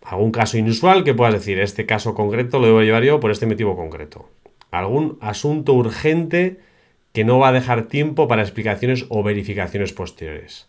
Algún 0.02 0.30
caso 0.30 0.58
inusual 0.58 1.04
que 1.04 1.14
puedas 1.14 1.32
decir, 1.32 1.58
este 1.58 1.86
caso 1.86 2.14
concreto 2.14 2.58
lo 2.58 2.66
debo 2.66 2.82
llevar 2.82 3.02
yo 3.02 3.18
por 3.18 3.30
este 3.30 3.46
motivo 3.46 3.76
concreto. 3.76 4.28
Algún 4.70 5.16
asunto 5.22 5.72
urgente 5.72 6.58
que 7.14 7.24
no 7.24 7.38
va 7.38 7.48
a 7.48 7.52
dejar 7.52 7.88
tiempo 7.88 8.28
para 8.28 8.42
explicaciones 8.42 9.06
o 9.08 9.22
verificaciones 9.22 9.94
posteriores. 9.94 10.68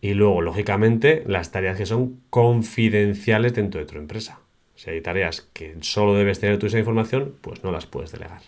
Y 0.00 0.14
luego, 0.14 0.40
lógicamente, 0.40 1.24
las 1.26 1.50
tareas 1.50 1.76
que 1.76 1.86
son 1.86 2.20
confidenciales 2.30 3.52
dentro 3.52 3.80
de 3.80 3.86
tu 3.86 3.98
empresa. 3.98 4.38
Si 4.76 4.90
hay 4.90 5.00
tareas 5.00 5.40
que 5.40 5.74
solo 5.80 6.14
debes 6.14 6.38
tener 6.38 6.60
tú 6.60 6.66
esa 6.66 6.78
información, 6.78 7.34
pues 7.40 7.64
no 7.64 7.72
las 7.72 7.86
puedes 7.86 8.12
delegar. 8.12 8.42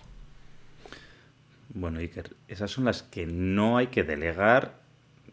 Bueno, 1.74 1.98
Iker, 1.98 2.30
esas 2.48 2.70
son 2.70 2.84
las 2.84 3.02
que 3.02 3.26
no 3.26 3.76
hay 3.76 3.88
que 3.88 4.04
delegar 4.04 4.74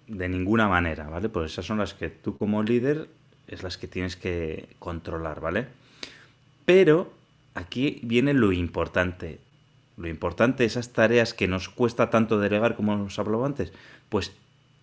de 0.07 0.29
ninguna 0.29 0.67
manera, 0.67 1.09
¿vale? 1.09 1.29
Pues 1.29 1.51
esas 1.51 1.65
son 1.65 1.77
las 1.77 1.93
que 1.93 2.09
tú 2.09 2.37
como 2.37 2.63
líder 2.63 3.07
es 3.47 3.63
las 3.63 3.77
que 3.77 3.87
tienes 3.87 4.15
que 4.15 4.67
controlar, 4.79 5.39
¿vale? 5.39 5.67
Pero 6.65 7.13
aquí 7.53 7.99
viene 8.03 8.33
lo 8.33 8.51
importante. 8.51 9.39
Lo 9.97 10.07
importante, 10.07 10.65
esas 10.65 10.91
tareas 10.91 11.33
que 11.33 11.47
nos 11.47 11.69
cuesta 11.69 12.09
tanto 12.09 12.39
delegar 12.39 12.75
como 12.75 12.93
hemos 12.93 13.17
hablado 13.17 13.45
antes, 13.45 13.71
pues 14.09 14.33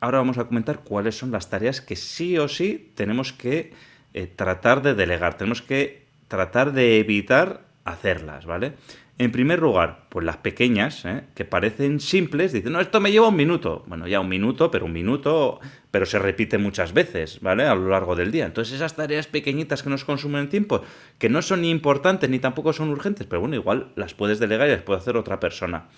ahora 0.01 0.19
vamos 0.19 0.39
a 0.39 0.45
comentar 0.45 0.81
cuáles 0.81 1.17
son 1.19 1.31
las 1.31 1.51
tareas 1.51 1.81
que 1.81 1.97
sí 1.97 2.39
o 2.39 2.49
sí 2.49 2.93
tenemos 2.95 3.33
que 3.33 3.73
eh, 4.15 4.27
tratar 4.27 4.83
de 4.83 4.95
delegar, 4.95 5.37
tenemos 5.37 5.61
que 5.61 6.03
tratar 6.29 6.73
de 6.73 6.99
evitar 6.99 7.61
hacerlas, 7.85 8.47
¿vale? 8.47 8.73
En 9.19 9.31
primer 9.31 9.61
lugar, 9.61 10.07
pues 10.09 10.25
las 10.25 10.39
pequeñas, 10.39 11.05
¿eh? 11.05 11.25
que 11.35 11.45
parecen 11.45 12.01
simples, 12.01 12.53
dicen, 12.53 12.73
no, 12.73 12.81
esto 12.81 12.99
me 12.99 13.13
lleva 13.13 13.29
un 13.29 13.37
minuto. 13.37 13.85
Bueno, 13.87 14.09
ya 14.09 14.21
un 14.21 14.29
minuto, 14.29 14.71
pero 14.71 14.87
un 14.87 14.93
minuto, 14.93 15.61
pero 15.91 16.07
se 16.07 16.19
repite 16.19 16.57
muchas 16.57 16.95
veces, 16.95 17.41
¿vale? 17.41 17.65
A 17.65 17.75
lo 17.75 17.91
largo 17.91 18.17
del 18.17 18.33
día. 18.33 18.47
Entonces 18.47 18.75
esas 18.75 18.97
tareas 18.97 19.27
pequeñitas 19.27 19.83
que 19.83 19.91
nos 19.91 20.05
consumen 20.05 20.49
tiempo, 20.49 20.83
que 21.19 21.29
no 21.29 21.43
son 21.43 21.61
ni 21.61 21.71
importantes 21.71 22.31
ni 22.31 22.39
tampoco 22.39 22.73
son 22.73 22.89
urgentes, 22.89 23.27
pero 23.27 23.41
bueno, 23.41 23.55
igual 23.55 23.93
las 23.97 24.15
puedes 24.15 24.39
delegar 24.39 24.69
y 24.69 24.73
las 24.73 24.83
puede 24.83 25.01
hacer 25.01 25.17
otra 25.17 25.39
persona. 25.39 25.89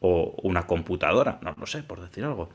O 0.00 0.34
una 0.42 0.66
computadora, 0.66 1.38
no 1.42 1.54
lo 1.58 1.66
sé, 1.66 1.84
por 1.84 2.00
decir 2.00 2.24
algo. 2.24 2.50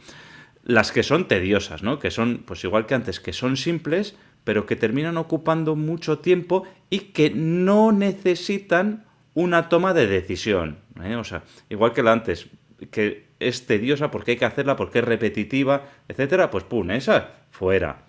Las 0.63 0.91
que 0.91 1.03
son 1.03 1.27
tediosas, 1.27 1.81
¿no? 1.81 1.99
Que 1.99 2.11
son, 2.11 2.43
pues 2.45 2.63
igual 2.63 2.85
que 2.85 2.95
antes, 2.95 3.19
que 3.19 3.33
son 3.33 3.57
simples, 3.57 4.15
pero 4.43 4.65
que 4.65 4.75
terminan 4.75 5.17
ocupando 5.17 5.75
mucho 5.75 6.19
tiempo 6.19 6.63
y 6.89 6.99
que 7.13 7.31
no 7.31 7.91
necesitan 7.91 9.05
una 9.33 9.69
toma 9.69 9.93
de 9.93 10.07
decisión. 10.07 10.77
¿eh? 11.03 11.15
O 11.15 11.23
sea, 11.23 11.43
igual 11.69 11.93
que 11.93 12.03
la 12.03 12.11
antes, 12.11 12.47
que 12.91 13.25
es 13.39 13.65
tediosa 13.65 14.11
porque 14.11 14.31
hay 14.31 14.37
que 14.37 14.45
hacerla, 14.45 14.75
porque 14.75 14.99
es 14.99 15.05
repetitiva, 15.05 15.89
etcétera, 16.07 16.49
pues 16.49 16.63
pum, 16.63 16.91
esa 16.91 17.31
fuera. 17.51 18.03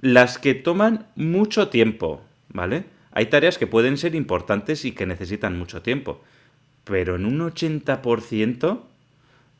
Las 0.00 0.38
que 0.38 0.54
toman 0.54 1.06
mucho 1.16 1.68
tiempo, 1.68 2.22
¿vale? 2.48 2.84
Hay 3.12 3.26
tareas 3.26 3.58
que 3.58 3.66
pueden 3.66 3.96
ser 3.96 4.14
importantes 4.14 4.84
y 4.84 4.92
que 4.92 5.06
necesitan 5.06 5.56
mucho 5.56 5.82
tiempo, 5.82 6.22
pero 6.84 7.16
en 7.16 7.24
un 7.24 7.40
80% 7.40 8.80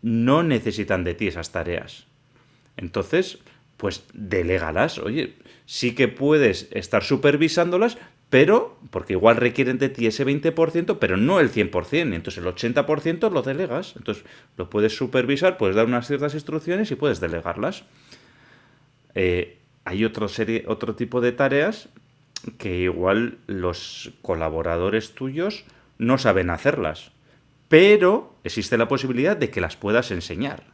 no 0.03 0.43
necesitan 0.43 1.05
de 1.05 1.15
ti 1.15 1.29
esas 1.29 1.53
tareas. 1.53 2.07
Entonces, 2.77 3.39
pues 3.77 4.05
delégalas. 4.13 4.99
Oye, 4.99 5.35
sí 5.67 5.95
que 5.95 6.09
puedes 6.09 6.69
estar 6.73 7.05
supervisándolas, 7.05 7.99
pero, 8.35 8.77
porque 8.91 9.13
igual 9.13 9.37
requieren 9.37 9.79
de 9.79 9.89
ti 9.89 10.09
ese 10.09 10.27
20%, 10.27 10.99
pero 10.99 11.17
no 11.17 11.39
el 11.39 11.53
100%, 11.53 12.17
entonces 12.17 12.43
el 12.43 12.53
80% 12.53 13.31
lo 13.31 13.43
delegas, 13.43 13.95
entonces 13.97 14.25
lo 14.57 14.69
puedes 14.69 14.97
supervisar, 14.97 15.57
puedes 15.57 15.77
dar 15.77 15.87
unas 15.87 16.09
ciertas 16.09 16.35
instrucciones 16.35 16.91
y 16.91 16.97
puedes 16.97 17.21
delegarlas. 17.21 17.85
Eh, 19.15 19.59
hay 19.85 20.05
otro, 20.05 20.27
serie, 20.27 20.65
otro 20.67 20.97
tipo 20.97 21.21
de 21.21 21.31
tareas 21.31 21.89
que 22.59 22.77
igual 22.79 23.39
los 23.47 24.11
colaboradores 24.21 25.15
tuyos 25.15 25.65
no 25.99 26.19
saben 26.19 26.51
hacerlas, 26.51 27.13
pero 27.69 28.35
existe 28.43 28.77
la 28.77 28.89
posibilidad 28.89 29.37
de 29.37 29.51
que 29.51 29.61
las 29.61 29.77
puedas 29.77 30.11
enseñar. 30.11 30.65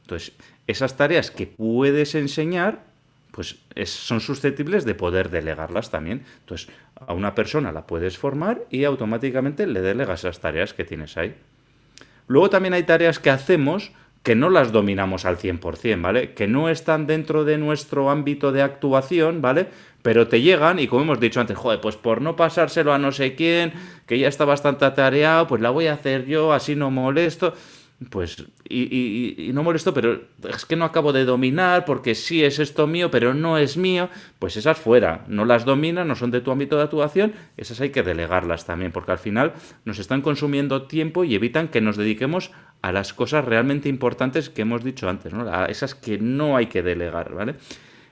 Entonces, 0.00 0.32
esas 0.66 0.96
tareas 0.96 1.30
que 1.30 1.46
puedes 1.46 2.14
enseñar, 2.14 2.86
pues 3.32 3.58
son 3.86 4.20
susceptibles 4.20 4.84
de 4.84 4.94
poder 4.94 5.30
delegarlas 5.30 5.90
también. 5.90 6.22
Entonces, 6.40 6.68
a 6.94 7.14
una 7.14 7.34
persona 7.34 7.72
la 7.72 7.86
puedes 7.86 8.18
formar 8.18 8.62
y 8.70 8.84
automáticamente 8.84 9.66
le 9.66 9.80
delegas 9.80 10.20
esas 10.20 10.38
tareas 10.38 10.74
que 10.74 10.84
tienes 10.84 11.16
ahí. 11.16 11.34
Luego 12.28 12.50
también 12.50 12.74
hay 12.74 12.84
tareas 12.84 13.18
que 13.18 13.30
hacemos 13.30 13.92
que 14.22 14.36
no 14.36 14.50
las 14.50 14.70
dominamos 14.70 15.24
al 15.24 15.36
100%, 15.36 16.00
¿vale? 16.00 16.34
Que 16.34 16.46
no 16.46 16.68
están 16.68 17.08
dentro 17.08 17.44
de 17.44 17.58
nuestro 17.58 18.08
ámbito 18.10 18.52
de 18.52 18.62
actuación, 18.62 19.42
¿vale? 19.42 19.66
Pero 20.02 20.28
te 20.28 20.40
llegan 20.42 20.78
y 20.78 20.86
como 20.86 21.02
hemos 21.02 21.18
dicho 21.18 21.40
antes, 21.40 21.56
joder, 21.56 21.80
pues 21.80 21.96
por 21.96 22.20
no 22.20 22.36
pasárselo 22.36 22.92
a 22.92 22.98
no 22.98 23.10
sé 23.10 23.34
quién, 23.34 23.72
que 24.06 24.18
ya 24.18 24.28
está 24.28 24.44
bastante 24.44 24.84
atareado, 24.84 25.48
pues 25.48 25.60
la 25.60 25.70
voy 25.70 25.88
a 25.88 25.94
hacer 25.94 26.26
yo, 26.26 26.52
así 26.52 26.76
no 26.76 26.90
molesto 26.90 27.54
pues, 28.10 28.44
y, 28.68 29.50
no 29.52 29.62
molesto, 29.62 29.92
pero 29.92 30.22
es 30.48 30.64
que 30.64 30.76
no 30.76 30.84
acabo 30.84 31.12
de 31.12 31.24
dominar 31.24 31.84
porque 31.84 32.14
sí 32.14 32.42
es 32.44 32.58
esto 32.58 32.86
mío, 32.86 33.10
pero 33.10 33.34
no 33.34 33.58
es 33.58 33.76
mío, 33.76 34.08
pues 34.38 34.56
esas 34.56 34.78
fuera, 34.78 35.24
no 35.28 35.44
las 35.44 35.64
dominas, 35.64 36.06
no 36.06 36.14
son 36.14 36.30
de 36.30 36.40
tu 36.40 36.50
ámbito 36.50 36.76
de 36.76 36.84
actuación, 36.84 37.32
esas 37.56 37.80
hay 37.80 37.90
que 37.90 38.02
delegarlas 38.02 38.66
también, 38.66 38.92
porque 38.92 39.12
al 39.12 39.18
final 39.18 39.52
nos 39.84 39.98
están 39.98 40.22
consumiendo 40.22 40.82
tiempo 40.82 41.24
y 41.24 41.34
evitan 41.34 41.68
que 41.68 41.80
nos 41.80 41.96
dediquemos 41.96 42.50
a 42.82 42.92
las 42.92 43.12
cosas 43.12 43.44
realmente 43.44 43.88
importantes 43.88 44.50
que 44.50 44.62
hemos 44.62 44.82
dicho 44.82 45.08
antes, 45.08 45.32
¿no? 45.32 45.48
A 45.52 45.66
esas 45.66 45.94
que 45.94 46.18
no 46.18 46.56
hay 46.56 46.66
que 46.66 46.82
delegar, 46.82 47.32
¿vale? 47.34 47.54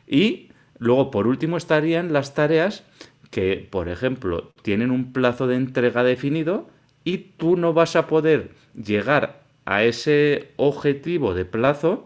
Y 0.06 0.50
luego, 0.78 1.10
por 1.10 1.26
último, 1.26 1.56
estarían 1.56 2.12
las 2.12 2.34
tareas 2.34 2.84
que, 3.30 3.66
por 3.70 3.88
ejemplo, 3.88 4.52
tienen 4.62 4.90
un 4.90 5.12
plazo 5.12 5.46
de 5.46 5.56
entrega 5.56 6.02
definido 6.04 6.68
y 7.04 7.18
tú 7.18 7.56
no 7.56 7.72
vas 7.72 7.96
a 7.96 8.06
poder 8.06 8.50
llegar 8.74 9.39
a 9.70 9.84
ese 9.84 10.48
objetivo 10.56 11.32
de 11.32 11.44
plazo 11.44 12.04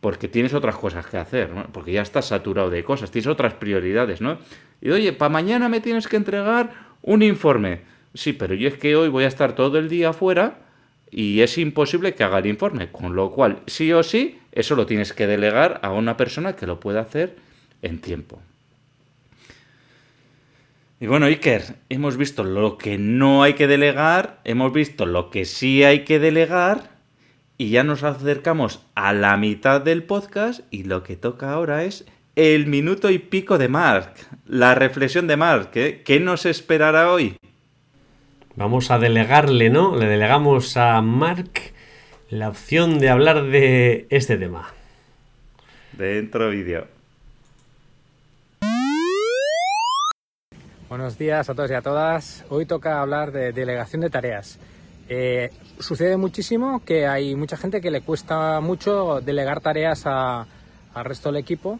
porque 0.00 0.26
tienes 0.26 0.52
otras 0.52 0.74
cosas 0.74 1.06
que 1.06 1.16
hacer, 1.16 1.48
¿no? 1.50 1.64
porque 1.72 1.92
ya 1.92 2.02
estás 2.02 2.26
saturado 2.26 2.70
de 2.70 2.82
cosas, 2.82 3.12
tienes 3.12 3.28
otras 3.28 3.54
prioridades, 3.54 4.20
¿no? 4.20 4.38
Y 4.80 4.90
oye, 4.90 5.12
para 5.12 5.28
mañana 5.28 5.68
me 5.68 5.80
tienes 5.80 6.08
que 6.08 6.16
entregar 6.16 6.72
un 7.02 7.22
informe. 7.22 7.82
Sí, 8.14 8.32
pero 8.32 8.54
yo 8.54 8.66
es 8.66 8.74
que 8.74 8.96
hoy 8.96 9.08
voy 9.08 9.22
a 9.22 9.28
estar 9.28 9.54
todo 9.54 9.78
el 9.78 9.88
día 9.88 10.08
afuera 10.08 10.58
y 11.08 11.40
es 11.40 11.56
imposible 11.56 12.16
que 12.16 12.24
haga 12.24 12.40
el 12.40 12.46
informe, 12.46 12.90
con 12.90 13.14
lo 13.14 13.30
cual, 13.30 13.60
sí 13.68 13.92
o 13.92 14.02
sí, 14.02 14.40
eso 14.50 14.74
lo 14.74 14.84
tienes 14.84 15.12
que 15.12 15.28
delegar 15.28 15.78
a 15.84 15.92
una 15.92 16.16
persona 16.16 16.56
que 16.56 16.66
lo 16.66 16.80
pueda 16.80 17.02
hacer 17.02 17.36
en 17.82 18.00
tiempo. 18.00 18.42
Y 20.98 21.06
bueno, 21.06 21.26
Iker, 21.26 21.76
hemos 21.90 22.16
visto 22.16 22.42
lo 22.42 22.76
que 22.76 22.98
no 22.98 23.44
hay 23.44 23.54
que 23.54 23.68
delegar, 23.68 24.40
hemos 24.42 24.72
visto 24.72 25.06
lo 25.06 25.30
que 25.30 25.44
sí 25.44 25.84
hay 25.84 26.00
que 26.00 26.18
delegar 26.18 26.93
y 27.56 27.70
ya 27.70 27.84
nos 27.84 28.02
acercamos 28.02 28.84
a 28.94 29.12
la 29.12 29.36
mitad 29.36 29.80
del 29.80 30.02
podcast 30.02 30.60
y 30.70 30.84
lo 30.84 31.02
que 31.02 31.16
toca 31.16 31.52
ahora 31.52 31.84
es 31.84 32.04
el 32.36 32.66
minuto 32.66 33.10
y 33.10 33.18
pico 33.18 33.58
de 33.58 33.68
Mark, 33.68 34.14
la 34.46 34.74
reflexión 34.74 35.26
de 35.26 35.36
Mark. 35.36 35.70
¿eh? 35.74 36.02
¿Qué 36.04 36.18
nos 36.18 36.46
esperará 36.46 37.12
hoy? 37.12 37.36
Vamos 38.56 38.90
a 38.90 38.98
delegarle, 38.98 39.70
¿no? 39.70 39.96
Le 39.96 40.06
delegamos 40.06 40.76
a 40.76 41.00
Mark 41.00 41.50
la 42.30 42.48
opción 42.48 42.98
de 42.98 43.08
hablar 43.08 43.44
de 43.44 44.06
este 44.10 44.36
tema. 44.36 44.72
Dentro 45.92 46.50
vídeo. 46.50 46.88
Buenos 50.88 51.18
días 51.18 51.48
a 51.48 51.54
todos 51.54 51.70
y 51.70 51.74
a 51.74 51.82
todas. 51.82 52.44
Hoy 52.48 52.66
toca 52.66 53.00
hablar 53.00 53.32
de 53.32 53.52
delegación 53.52 54.00
de 54.00 54.10
tareas. 54.10 54.58
Eh, 55.08 55.50
sucede 55.78 56.16
muchísimo 56.16 56.82
que 56.84 57.06
hay 57.06 57.34
mucha 57.34 57.56
gente 57.56 57.80
que 57.80 57.90
le 57.90 58.00
cuesta 58.00 58.60
mucho 58.60 59.20
delegar 59.20 59.60
tareas 59.60 60.06
al 60.06 60.46
resto 61.04 61.30
del 61.30 61.40
equipo. 61.40 61.78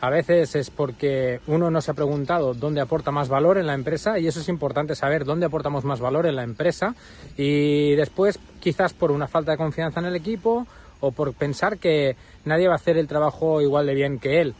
A 0.00 0.10
veces 0.10 0.54
es 0.56 0.68
porque 0.68 1.40
uno 1.46 1.70
no 1.70 1.80
se 1.80 1.90
ha 1.90 1.94
preguntado 1.94 2.52
dónde 2.52 2.82
aporta 2.82 3.10
más 3.10 3.30
valor 3.30 3.56
en 3.56 3.66
la 3.66 3.72
empresa 3.72 4.18
y 4.18 4.26
eso 4.26 4.40
es 4.40 4.48
importante 4.50 4.94
saber 4.94 5.24
dónde 5.24 5.46
aportamos 5.46 5.84
más 5.84 6.00
valor 6.00 6.26
en 6.26 6.36
la 6.36 6.42
empresa 6.42 6.94
y 7.36 7.94
después 7.94 8.38
quizás 8.60 8.92
por 8.92 9.10
una 9.10 9.26
falta 9.26 9.52
de 9.52 9.56
confianza 9.56 10.00
en 10.00 10.06
el 10.06 10.16
equipo 10.16 10.66
o 11.00 11.12
por 11.12 11.32
pensar 11.32 11.78
que 11.78 12.14
nadie 12.44 12.68
va 12.68 12.74
a 12.74 12.76
hacer 12.76 12.98
el 12.98 13.08
trabajo 13.08 13.62
igual 13.62 13.86
de 13.86 13.94
bien 13.94 14.18
que 14.18 14.42
él. 14.42 14.54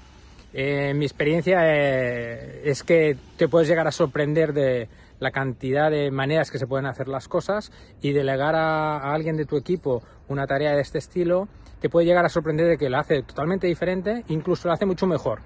Eh, 0.55 0.95
mi 0.95 1.05
experiencia 1.05 1.59
eh, 1.65 2.63
es 2.65 2.83
que 2.83 3.19
te 3.37 3.47
puedes 3.47 3.69
llegar 3.69 3.87
a 3.87 3.93
sorprender 3.93 4.55
de, 4.55 4.89
la 5.19 5.31
cantidad 5.31 5.91
de 5.91 6.11
maneras 6.11 6.51
que 6.51 6.59
se 6.59 6.67
pueden 6.67 6.87
hacer 6.87 7.09
las 7.09 7.29
cosas 7.29 7.73
y 8.03 8.13
delegar 8.13 8.55
a, 8.55 9.13
alguien 9.13 9.37
de 9.37 9.47
tu 9.47 9.57
equipo 9.57 10.03
una 10.29 10.47
tarea 10.47 10.75
de 10.75 10.83
este 10.83 10.99
estilo 10.99 11.49
te 11.81 11.89
puede 11.89 12.07
llegar 12.07 12.25
a 12.25 12.29
sorprender 12.29 12.67
de 12.67 12.79
que 12.79 12.89
lo 12.89 12.99
hace 12.99 13.23
totalmente 13.23 13.67
diferente, 13.67 14.25
incluso 14.29 14.69
lo 14.69 14.75
hace 14.75 14.87
mucho 14.87 15.07
mejor. 15.07 15.41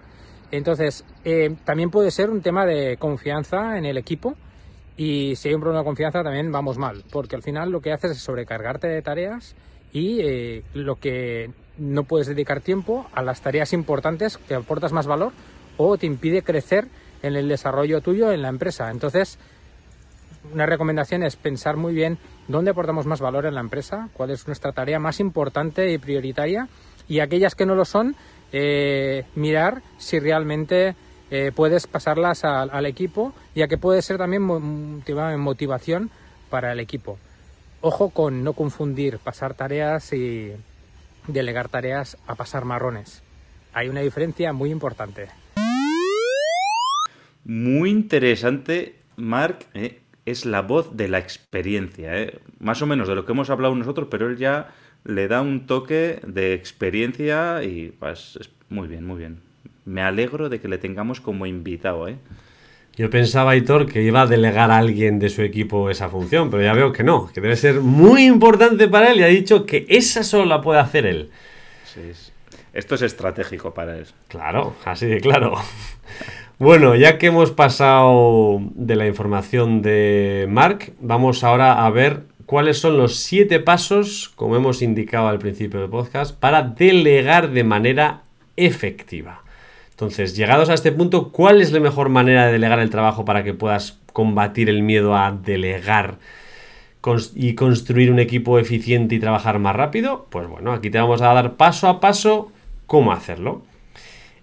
Entonces, 0.50 1.04
eh, 1.24 1.54
también 1.64 1.90
puede 1.90 2.10
ser 2.10 2.30
un 2.30 2.40
tema 2.40 2.66
de 2.66 2.96
confianza 2.96 3.78
en 3.78 3.84
el 3.84 3.98
equipo 3.98 4.34
y 4.96 5.36
si 5.36 5.48
hay 5.48 5.54
un 5.54 5.60
problema 5.60 5.80
de 5.80 5.86
confianza 5.86 6.22
también 6.22 6.50
vamos 6.50 6.78
mal, 6.78 7.04
porque 7.10 7.36
al 7.36 7.42
final 7.42 7.70
lo 7.70 7.80
que 7.80 7.92
haces 7.92 8.12
es 8.12 8.18
sobrecargarte 8.18 8.88
de 8.88 9.02
tareas 9.02 9.54
y 9.92 10.20
eh, 10.20 10.62
lo 10.74 10.96
que 10.96 11.50
no 11.78 12.04
puedes 12.04 12.26
dedicar 12.26 12.60
tiempo 12.60 13.06
a 13.12 13.22
las 13.22 13.40
tareas 13.40 13.72
importantes 13.72 14.38
que 14.38 14.54
aportas 14.54 14.92
más 14.92 15.06
valor 15.06 15.32
o 15.76 15.96
te 15.96 16.06
impide 16.06 16.42
crecer 16.42 16.88
en 17.22 17.36
el 17.36 17.48
desarrollo 17.48 18.00
tuyo 18.00 18.32
en 18.32 18.42
la 18.42 18.48
empresa. 18.48 18.90
Entonces, 18.90 19.38
una 20.52 20.66
recomendación 20.66 21.22
es 21.22 21.36
pensar 21.36 21.76
muy 21.76 21.94
bien 21.94 22.18
dónde 22.48 22.70
aportamos 22.70 23.06
más 23.06 23.20
valor 23.20 23.46
en 23.46 23.54
la 23.54 23.60
empresa, 23.60 24.08
cuál 24.12 24.30
es 24.30 24.46
nuestra 24.46 24.72
tarea 24.72 24.98
más 24.98 25.20
importante 25.20 25.92
y 25.92 25.98
prioritaria 25.98 26.68
y 27.08 27.20
aquellas 27.20 27.54
que 27.54 27.66
no 27.66 27.74
lo 27.74 27.84
son, 27.84 28.16
eh, 28.52 29.24
mirar 29.34 29.82
si 29.98 30.18
realmente 30.18 30.94
eh, 31.30 31.52
puedes 31.54 31.86
pasarlas 31.86 32.44
al, 32.44 32.86
equipo, 32.86 33.32
ya 33.54 33.68
que 33.68 33.78
puede 33.78 34.02
ser 34.02 34.18
también 34.18 34.42
motivación 34.42 36.10
para 36.48 36.72
el 36.72 36.80
equipo. 36.80 37.18
Ojo 37.80 38.10
con 38.10 38.42
no 38.42 38.52
confundir 38.52 39.18
pasar 39.18 39.54
tareas 39.54 40.12
y 40.12 40.52
delegar 41.26 41.68
tareas 41.68 42.16
a 42.26 42.34
pasar 42.34 42.64
marrones. 42.64 43.22
Hay 43.72 43.88
una 43.88 44.00
diferencia 44.00 44.52
muy 44.52 44.70
importante. 44.70 45.28
Muy 47.44 47.90
interesante, 47.90 48.96
Mark. 49.16 49.66
Eh, 49.74 49.99
es 50.26 50.46
la 50.46 50.62
voz 50.62 50.96
de 50.96 51.08
la 51.08 51.18
experiencia, 51.18 52.16
¿eh? 52.20 52.38
más 52.58 52.82
o 52.82 52.86
menos 52.86 53.08
de 53.08 53.14
lo 53.14 53.24
que 53.24 53.32
hemos 53.32 53.50
hablado 53.50 53.74
nosotros, 53.74 54.08
pero 54.10 54.28
él 54.28 54.36
ya 54.36 54.68
le 55.04 55.28
da 55.28 55.40
un 55.40 55.66
toque 55.66 56.20
de 56.26 56.54
experiencia 56.54 57.62
y 57.62 57.92
pues 57.98 58.38
muy 58.68 58.88
bien, 58.88 59.04
muy 59.06 59.18
bien. 59.18 59.40
Me 59.84 60.02
alegro 60.02 60.48
de 60.48 60.60
que 60.60 60.68
le 60.68 60.78
tengamos 60.78 61.20
como 61.20 61.46
invitado. 61.46 62.06
¿eh? 62.06 62.16
Yo 62.96 63.08
pensaba, 63.08 63.56
Hitor, 63.56 63.86
que 63.86 64.02
iba 64.02 64.22
a 64.22 64.26
delegar 64.26 64.70
a 64.70 64.76
alguien 64.76 65.18
de 65.18 65.30
su 65.30 65.42
equipo 65.42 65.90
esa 65.90 66.08
función, 66.08 66.50
pero 66.50 66.62
ya 66.62 66.74
veo 66.74 66.92
que 66.92 67.02
no, 67.02 67.30
que 67.32 67.40
debe 67.40 67.56
ser 67.56 67.80
muy 67.80 68.26
importante 68.26 68.88
para 68.88 69.10
él 69.10 69.20
y 69.20 69.22
ha 69.22 69.28
dicho 69.28 69.64
que 69.64 69.86
esa 69.88 70.22
solo 70.22 70.44
la 70.44 70.60
puede 70.60 70.80
hacer 70.80 71.06
él. 71.06 71.30
Sí, 71.84 72.00
esto 72.72 72.94
es 72.94 73.02
estratégico 73.02 73.74
para 73.74 73.96
él. 73.96 74.06
Claro, 74.28 74.76
así 74.84 75.06
de 75.06 75.20
claro. 75.20 75.54
Bueno, 76.60 76.94
ya 76.94 77.16
que 77.16 77.28
hemos 77.28 77.52
pasado 77.52 78.60
de 78.74 78.94
la 78.94 79.06
información 79.06 79.80
de 79.80 80.46
Mark, 80.46 80.92
vamos 81.00 81.42
ahora 81.42 81.86
a 81.86 81.88
ver 81.88 82.24
cuáles 82.44 82.78
son 82.78 82.98
los 82.98 83.16
siete 83.16 83.60
pasos, 83.60 84.30
como 84.36 84.56
hemos 84.56 84.82
indicado 84.82 85.28
al 85.28 85.38
principio 85.38 85.80
del 85.80 85.88
podcast, 85.88 86.38
para 86.38 86.60
delegar 86.60 87.52
de 87.52 87.64
manera 87.64 88.24
efectiva. 88.58 89.42
Entonces, 89.88 90.36
llegados 90.36 90.68
a 90.68 90.74
este 90.74 90.92
punto, 90.92 91.32
¿cuál 91.32 91.62
es 91.62 91.72
la 91.72 91.80
mejor 91.80 92.10
manera 92.10 92.44
de 92.44 92.52
delegar 92.52 92.80
el 92.80 92.90
trabajo 92.90 93.24
para 93.24 93.42
que 93.42 93.54
puedas 93.54 93.98
combatir 94.12 94.68
el 94.68 94.82
miedo 94.82 95.16
a 95.16 95.32
delegar 95.32 96.18
y 97.36 97.54
construir 97.54 98.12
un 98.12 98.18
equipo 98.18 98.58
eficiente 98.58 99.14
y 99.14 99.18
trabajar 99.18 99.58
más 99.60 99.74
rápido? 99.74 100.26
Pues 100.28 100.46
bueno, 100.46 100.74
aquí 100.74 100.90
te 100.90 100.98
vamos 100.98 101.22
a 101.22 101.32
dar 101.32 101.54
paso 101.54 101.88
a 101.88 102.00
paso 102.00 102.52
cómo 102.84 103.12
hacerlo. 103.12 103.62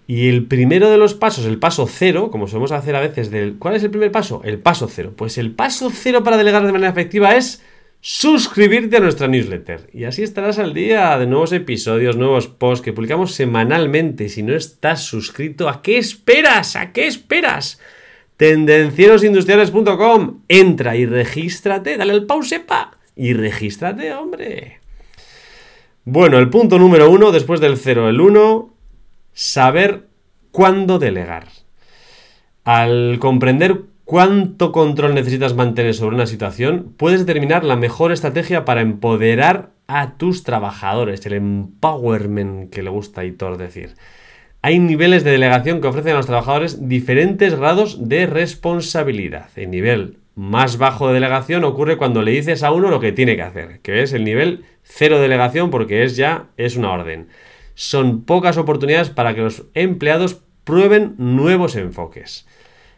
Y 0.10 0.30
el 0.30 0.46
primero 0.46 0.90
de 0.90 0.98
los 0.98 1.14
pasos, 1.14 1.46
el 1.46 1.60
paso 1.60 1.86
cero, 1.86 2.32
como 2.32 2.48
solemos 2.48 2.72
hacer 2.72 2.96
a 2.96 3.02
veces, 3.02 3.30
del, 3.30 3.58
¿cuál 3.60 3.76
es 3.76 3.84
el 3.84 3.92
primer 3.92 4.10
paso? 4.10 4.42
El 4.46 4.58
paso 4.58 4.88
cero. 4.90 5.14
Pues 5.16 5.38
el 5.38 5.52
paso 5.52 5.92
cero 5.94 6.24
para 6.24 6.38
delegar 6.38 6.66
de 6.66 6.72
manera 6.72 6.90
efectiva 6.90 7.36
es 7.36 7.62
suscribirte 8.00 8.96
a 8.96 9.00
nuestra 9.02 9.28
newsletter. 9.28 9.90
Y 9.92 10.06
así 10.06 10.24
estarás 10.24 10.60
al 10.60 10.74
día 10.74 11.20
de 11.20 11.28
nuevos 11.28 11.52
episodios, 11.52 12.16
nuevos 12.16 12.48
posts 12.48 12.86
que 12.86 12.94
publicamos 12.94 13.34
semanalmente. 13.34 14.30
Si 14.30 14.44
no 14.44 14.56
estás 14.56 15.04
suscrito, 15.04 15.68
¿a 15.68 15.82
qué 15.82 15.98
esperas? 15.98 16.78
¿A 16.78 16.94
qué 16.94 17.06
esperas? 17.06 17.82
Tendencierosindustriales.com. 18.38 20.44
Entra 20.48 20.96
y 20.96 21.06
regístrate, 21.06 21.98
dale 21.98 22.14
al 22.14 22.26
pausepa 22.26 22.98
y 23.14 23.34
regístrate, 23.34 24.14
hombre. 24.14 24.80
Bueno, 26.06 26.40
el 26.40 26.50
punto 26.50 26.80
número 26.80 27.10
uno, 27.10 27.34
después 27.34 27.60
del 27.60 27.76
cero, 27.76 28.08
el 28.08 28.22
uno 28.22 28.77
saber 29.38 30.08
cuándo 30.50 30.98
delegar. 30.98 31.50
Al 32.64 33.18
comprender 33.20 33.82
cuánto 34.04 34.72
control 34.72 35.14
necesitas 35.14 35.54
mantener 35.54 35.94
sobre 35.94 36.16
una 36.16 36.26
situación, 36.26 36.96
puedes 36.98 37.20
determinar 37.20 37.64
la 37.64 37.76
mejor 37.76 38.12
estrategia 38.12 38.66
para 38.66 38.82
empoderar 38.82 39.70
a 39.86 40.18
tus 40.18 40.42
trabajadores, 40.42 41.24
el 41.28 41.34
empowerment 41.34 42.72
que 42.72 42.82
le 42.82 42.90
gusta 42.90 43.22
a 43.22 43.26
Hitor 43.26 43.58
decir. 43.58 43.94
Hay 44.64 44.80
niveles 44.80 45.24
de 45.24 45.32
delegación 45.32 45.82
que 45.82 45.88
ofrecen 45.88 46.14
a 46.14 46.18
los 46.18 46.26
trabajadores 46.26 46.90
diferentes 46.90 47.54
grados 47.54 48.10
de 48.10 48.26
responsabilidad. 48.26 49.50
El 49.56 49.70
nivel 49.70 50.18
más 50.34 50.80
bajo 50.80 51.10
de 51.10 51.14
delegación 51.14 51.64
ocurre 51.64 51.98
cuando 51.98 52.24
le 52.24 52.32
dices 52.32 52.64
a 52.64 52.72
uno 52.72 52.90
lo 52.90 53.00
que 53.00 53.12
tiene 53.12 53.36
que 53.36 53.44
hacer, 53.44 53.82
que 53.82 54.02
es 54.02 54.14
el 54.14 54.24
nivel 54.24 54.66
cero 54.82 55.18
de 55.18 55.22
delegación 55.22 55.70
porque 55.70 56.04
es 56.04 56.16
ya 56.16 56.46
es 56.58 56.76
una 56.76 56.92
orden. 56.92 57.28
Son 57.80 58.24
pocas 58.24 58.58
oportunidades 58.58 59.12
para 59.12 59.36
que 59.36 59.42
los 59.42 59.66
empleados 59.76 60.42
prueben 60.64 61.14
nuevos 61.20 61.76
enfoques. 61.76 62.48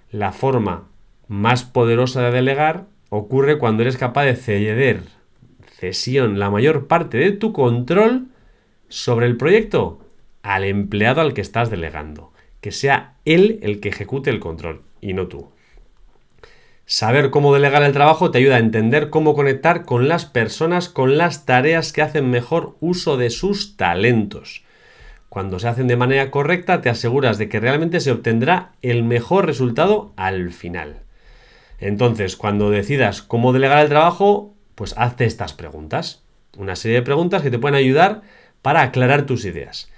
La 0.10 0.32
forma 0.32 0.88
más 1.28 1.66
poderosa 1.66 2.22
de 2.22 2.32
delegar 2.32 2.86
ocurre 3.10 3.58
cuando 3.58 3.82
eres 3.82 3.98
capaz 3.98 4.24
de 4.24 4.38
ceder, 4.38 5.02
cesión, 5.78 6.40
la 6.40 6.50
mayor 6.50 6.88
parte 6.88 7.18
de 7.18 7.34
tu 7.34 7.52
control 7.52 8.28
sobre 8.88 9.26
el 9.26 9.36
proyecto 9.36 10.00
al 10.44 10.64
empleado 10.64 11.20
al 11.20 11.34
que 11.34 11.42
estás 11.42 11.70
delegando. 11.70 12.32
Que 12.62 12.72
sea 12.72 13.16
él 13.26 13.60
el 13.62 13.82
que 13.82 13.90
ejecute 13.90 14.30
el 14.30 14.40
control 14.40 14.84
y 15.02 15.12
no 15.12 15.28
tú. 15.28 15.50
Saber 16.86 17.32
cómo 17.32 17.54
delegar 17.54 17.84
el 17.84 17.92
trabajo 17.92 18.32
te 18.32 18.38
ayuda 18.38 18.56
a 18.56 18.60
entender 18.60 19.10
cómo 19.10 19.36
conectar 19.36 19.84
con 19.84 20.08
las 20.08 20.26
personas, 20.26 20.88
con 20.88 21.18
las 21.18 21.46
tareas 21.46 21.92
que 21.92 22.02
hacen 22.02 22.32
mejor 22.32 22.78
uso 22.80 23.18
de 23.18 23.30
sus 23.30 23.76
talentos. 23.76 24.64
Cuando 25.30 25.60
se 25.60 25.68
hacen 25.68 25.88
de 25.88 25.96
manera 25.96 26.32
correcta, 26.32 26.82
te 26.82 26.90
aseguras 26.90 27.38
de 27.38 27.50
que 27.50 27.60
realmente 27.60 28.00
se 28.00 28.12
obtendrá 28.12 28.72
el 28.82 29.04
mejor 29.04 29.46
resultado 29.46 30.12
al 30.16 30.52
final. 30.52 31.04
Entonces, 31.80 32.36
cuando 32.36 32.72
decidas 32.72 33.22
cómo 33.22 33.54
delegar 33.54 33.80
el 33.80 33.90
trabajo, 33.90 34.56
pues 34.74 34.96
hazte 34.98 35.26
estas 35.26 35.54
preguntas. 35.54 36.24
Una 36.58 36.76
serie 36.76 36.98
de 36.98 37.04
preguntas 37.04 37.44
que 37.44 37.52
te 37.52 37.60
pueden 37.60 37.76
ayudar 37.76 38.22
para 38.64 38.82
aclarar 38.82 39.28
tus 39.28 39.46
ideas. 39.46 39.92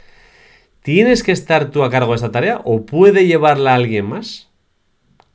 ¿Tienes 0.83 1.23
que 1.23 1.31
estar 1.31 1.71
tú 1.71 1.83
a 1.83 1.89
cargo 1.89 2.11
de 2.11 2.17
esta 2.17 2.31
tarea 2.31 2.59
o 2.65 2.85
puede 2.85 3.25
llevarla 3.25 3.73
alguien 3.73 4.07
más? 4.07 4.49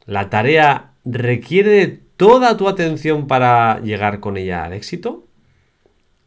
¿La 0.04 0.28
tarea 0.28 0.90
requiere 1.04 2.00
toda 2.16 2.56
tu 2.56 2.68
atención 2.68 3.26
para 3.26 3.80
llegar 3.80 4.20
con 4.20 4.36
ella 4.36 4.64
al 4.64 4.72
éxito? 4.72 5.24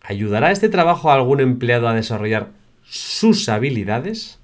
¿Ayudará 0.01 0.51
este 0.51 0.69
trabajo 0.69 1.11
a 1.11 1.15
algún 1.15 1.39
empleado 1.39 1.87
a 1.87 1.93
desarrollar 1.93 2.58
sus 2.89 3.49
habilidades? 3.49 4.39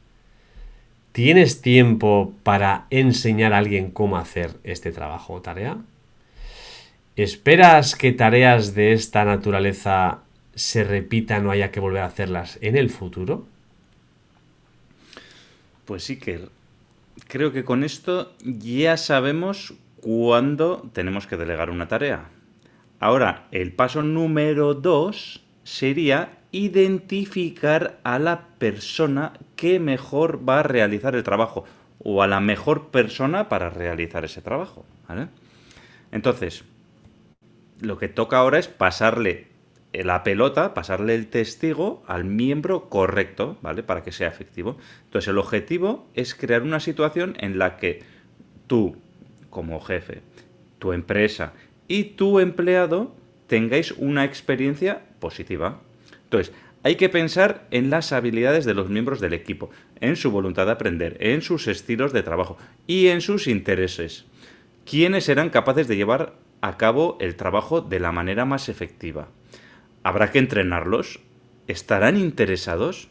¿Tienes 1.12 1.62
tiempo 1.62 2.34
para 2.44 2.86
enseñar 2.90 3.54
a 3.54 3.58
alguien 3.58 3.90
cómo 3.90 4.18
hacer 4.18 4.52
este 4.64 4.92
trabajo 4.92 5.34
o 5.34 5.42
tarea? 5.42 5.78
¿Esperas 7.16 7.96
que 7.96 8.12
tareas 8.12 8.76
de 8.76 8.92
esta 8.94 9.24
naturaleza 9.24 10.20
se 10.54 10.84
repitan 10.84 11.48
o 11.48 11.52
haya 11.52 11.72
que 11.72 11.80
volver 11.80 12.04
a 12.04 12.08
hacerlas 12.08 12.60
en 12.62 12.76
el 12.76 12.90
futuro? 12.90 13.46
Pues 15.86 16.04
sí 16.04 16.18
que 16.18 16.50
creo 17.28 17.54
que 17.54 17.64
con 17.64 17.84
esto 17.84 18.34
ya 18.44 18.98
sabemos 18.98 19.74
cuándo 20.02 20.90
tenemos 20.94 21.28
que 21.28 21.38
delegar 21.38 21.70
una 21.70 21.88
tarea. 21.88 22.30
Ahora, 23.00 23.48
el 23.52 23.72
paso 23.72 24.02
número 24.04 24.74
dos 24.74 25.42
sería 25.64 26.35
identificar 26.56 28.00
a 28.04 28.18
la 28.18 28.48
persona 28.60 29.34
que 29.58 29.78
mejor 29.78 30.48
va 30.48 30.62
a 30.62 30.64
realizar 30.64 31.14
el 31.14 31.24
trabajo 31.24 31.66
o 32.00 32.24
a 32.24 32.28
la 32.28 32.40
mejor 32.40 32.88
persona 32.88 33.50
para 33.50 33.70
realizar 33.70 34.24
ese 34.24 34.42
trabajo. 34.42 34.86
Entonces, 36.14 36.64
lo 37.82 37.98
que 37.98 38.08
toca 38.08 38.38
ahora 38.38 38.58
es 38.58 38.70
pasarle 38.70 39.48
la 39.92 40.24
pelota, 40.24 40.74
pasarle 40.74 41.16
el 41.16 41.28
testigo 41.28 42.04
al 42.08 42.24
miembro 42.24 42.88
correcto, 42.88 43.58
¿vale? 43.62 43.84
Para 43.84 44.04
que 44.04 44.14
sea 44.14 44.30
efectivo. 44.30 44.78
Entonces, 45.06 45.28
el 45.28 45.38
objetivo 45.38 46.08
es 46.14 46.36
crear 46.36 46.62
una 46.62 46.80
situación 46.80 47.36
en 47.40 47.60
la 47.60 47.76
que 47.76 48.04
tú, 48.68 48.96
como 49.50 49.82
jefe, 49.82 50.22
tu 50.80 50.94
empresa 50.94 51.52
y 51.90 52.04
tu 52.04 52.40
empleado 52.40 53.14
tengáis 53.48 53.92
una 53.92 54.24
experiencia 54.24 55.02
positiva. 55.20 55.82
Entonces, 56.26 56.54
hay 56.84 56.98
que 56.98 57.10
pensar 57.10 57.68
en 57.72 57.90
las 57.90 58.12
habilidades 58.12 58.64
de 58.66 58.76
los 58.76 58.90
miembros 58.90 59.20
del 59.20 59.34
equipo, 59.34 59.72
en 60.02 60.16
su 60.16 60.30
voluntad 60.30 60.68
de 60.68 60.74
aprender, 60.74 61.18
en 61.20 61.42
sus 61.42 61.68
estilos 61.68 62.14
de 62.14 62.22
trabajo 62.22 62.58
y 62.86 63.08
en 63.08 63.22
sus 63.22 63.48
intereses. 63.48 64.26
¿Quiénes 64.86 65.24
serán 65.24 65.50
capaces 65.50 65.88
de 65.88 65.96
llevar 65.96 66.36
a 66.62 66.78
cabo 66.78 67.18
el 67.20 67.36
trabajo 67.36 67.82
de 67.82 68.00
la 68.00 68.12
manera 68.12 68.46
más 68.46 68.70
efectiva? 68.70 69.30
¿Habrá 70.04 70.32
que 70.32 70.38
entrenarlos? 70.38 71.22
¿Estarán 71.68 72.18
interesados? 72.18 73.08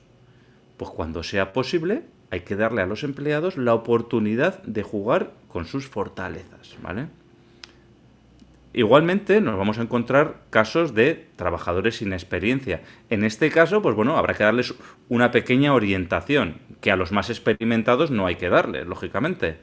Pues 0.77 0.91
cuando 0.91 1.25
sea 1.25 1.53
posible, 1.53 2.03
hay 2.31 2.41
que 2.41 2.55
darle 2.55 2.83
a 2.83 2.87
los 2.87 3.03
empleados 3.03 3.57
la 3.57 3.75
oportunidad 3.75 4.63
de 4.63 4.85
jugar 4.85 5.33
con 5.49 5.67
sus 5.67 5.89
fortalezas, 5.89 6.77
¿vale? 6.81 7.09
Igualmente 8.75 9.41
nos 9.41 9.57
vamos 9.57 9.79
a 9.79 9.83
encontrar 9.83 10.41
casos 10.51 10.95
de 10.95 11.29
trabajadores 11.37 11.99
sin 11.99 12.13
experiencia. 12.13 12.83
En 13.09 13.23
este 13.23 13.49
caso, 13.51 13.81
pues 13.81 13.95
bueno, 13.95 14.17
habrá 14.17 14.35
que 14.35 14.43
darles 14.43 14.75
una 15.09 15.31
pequeña 15.31 15.73
orientación, 15.73 16.59
que 16.81 16.91
a 16.91 16.97
los 16.97 17.13
más 17.13 17.31
experimentados 17.31 18.11
no 18.11 18.27
hay 18.27 18.35
que 18.35 18.49
darle, 18.49 18.85
lógicamente. 18.85 19.59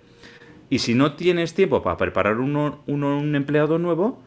Y 0.69 0.79
si 0.79 0.95
no 0.95 1.15
tienes 1.15 1.53
tiempo 1.53 1.83
para 1.83 1.97
preparar 1.97 2.37
uno, 2.39 2.83
un 2.87 3.35
empleado 3.35 3.77
nuevo, 3.79 4.23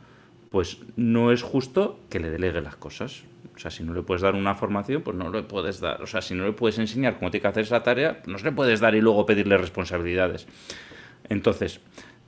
pues 0.51 0.79
no 0.97 1.33
es 1.33 1.42
justo 1.42 1.99
que 2.11 2.20
le 2.20 2.29
delegue 2.29 2.61
las 2.61 2.77
cosas. 2.77 3.25
O 3.57 3.59
sea, 3.59 3.70
si 3.70 3.85
no 3.85 3.94
le 3.94 4.03
puedes 4.03 4.20
dar 4.20 4.35
una 4.35 4.55
formación, 4.55 5.01
pues 5.01 5.16
no 5.16 5.31
le 5.31 5.44
puedes 5.44 5.81
dar. 5.81 6.03
O 6.03 6.07
sea, 6.07 6.20
si 6.20 6.35
no 6.35 6.44
le 6.44 6.53
puedes 6.53 6.79
enseñar 6.79 7.14
cómo 7.18 7.31
tiene 7.31 7.40
que 7.40 7.49
hacer 7.49 7.62
esa 7.62 7.83
tarea, 7.83 8.20
no 8.27 8.37
se 8.37 8.44
le 8.44 8.53
puedes 8.53 8.81
dar 8.81 8.94
y 8.94 9.01
luego 9.01 9.25
pedirle 9.25 9.57
responsabilidades. 9.57 10.47
Entonces, 11.31 11.81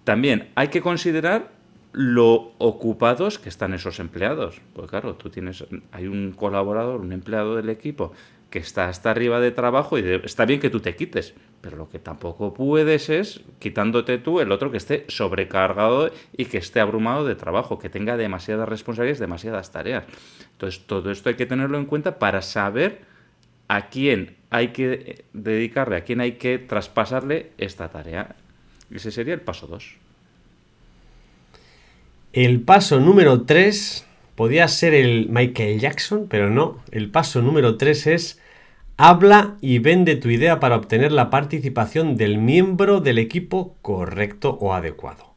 también 0.04 0.48
hay 0.54 0.68
que 0.68 0.80
considerar 0.80 1.55
lo 1.96 2.52
ocupados 2.58 3.38
que 3.38 3.48
están 3.48 3.72
esos 3.72 4.00
empleados. 4.00 4.60
Pues 4.74 4.90
claro, 4.90 5.14
tú 5.14 5.30
tienes, 5.30 5.64
hay 5.92 6.06
un 6.06 6.32
colaborador, 6.32 7.00
un 7.00 7.10
empleado 7.10 7.56
del 7.56 7.70
equipo 7.70 8.12
que 8.50 8.58
está 8.58 8.90
hasta 8.90 9.10
arriba 9.10 9.40
de 9.40 9.50
trabajo 9.50 9.98
y 9.98 10.20
está 10.22 10.44
bien 10.44 10.60
que 10.60 10.68
tú 10.68 10.80
te 10.80 10.94
quites, 10.94 11.32
pero 11.62 11.78
lo 11.78 11.88
que 11.88 11.98
tampoco 11.98 12.52
puedes 12.52 13.08
es 13.08 13.40
quitándote 13.60 14.18
tú 14.18 14.40
el 14.40 14.52
otro 14.52 14.70
que 14.70 14.76
esté 14.76 15.06
sobrecargado 15.08 16.10
y 16.36 16.44
que 16.44 16.58
esté 16.58 16.80
abrumado 16.80 17.24
de 17.24 17.34
trabajo, 17.34 17.78
que 17.78 17.88
tenga 17.88 18.18
demasiadas 18.18 18.68
responsabilidades, 18.68 19.18
demasiadas 19.18 19.72
tareas. 19.72 20.04
Entonces, 20.52 20.86
todo 20.86 21.10
esto 21.10 21.30
hay 21.30 21.36
que 21.36 21.46
tenerlo 21.46 21.78
en 21.78 21.86
cuenta 21.86 22.18
para 22.18 22.42
saber 22.42 23.00
a 23.68 23.88
quién 23.88 24.36
hay 24.50 24.68
que 24.68 25.24
dedicarle, 25.32 25.96
a 25.96 26.04
quién 26.04 26.20
hay 26.20 26.32
que 26.32 26.58
traspasarle 26.58 27.52
esta 27.56 27.88
tarea. 27.88 28.36
Ese 28.90 29.10
sería 29.10 29.32
el 29.32 29.40
paso 29.40 29.66
2. 29.66 30.05
El 32.36 32.60
paso 32.60 33.00
número 33.00 33.44
3 33.44 34.04
podía 34.34 34.68
ser 34.68 34.92
el 34.92 35.30
Michael 35.30 35.80
Jackson, 35.80 36.26
pero 36.28 36.50
no. 36.50 36.82
El 36.90 37.10
paso 37.10 37.40
número 37.40 37.78
3 37.78 38.08
es 38.08 38.42
habla 38.98 39.56
y 39.62 39.78
vende 39.78 40.16
tu 40.16 40.28
idea 40.28 40.60
para 40.60 40.76
obtener 40.76 41.12
la 41.12 41.30
participación 41.30 42.18
del 42.18 42.36
miembro 42.36 43.00
del 43.00 43.16
equipo 43.16 43.74
correcto 43.80 44.58
o 44.60 44.74
adecuado. 44.74 45.32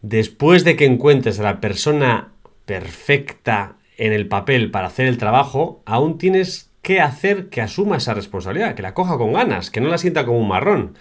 Después 0.00 0.64
de 0.64 0.74
que 0.74 0.86
encuentres 0.86 1.38
a 1.38 1.42
la 1.42 1.60
persona 1.60 2.32
perfecta 2.64 3.76
en 3.98 4.14
el 4.14 4.26
papel 4.26 4.70
para 4.70 4.86
hacer 4.86 5.04
el 5.06 5.18
trabajo, 5.18 5.82
aún 5.84 6.16
tienes 6.16 6.70
que 6.80 7.02
hacer 7.02 7.50
que 7.50 7.60
asuma 7.60 7.98
esa 7.98 8.14
responsabilidad, 8.14 8.74
que 8.74 8.80
la 8.80 8.94
coja 8.94 9.18
con 9.18 9.34
ganas, 9.34 9.70
que 9.70 9.82
no 9.82 9.90
la 9.90 9.98
sienta 9.98 10.24
como 10.24 10.38
un 10.38 10.48
marrón 10.48 10.94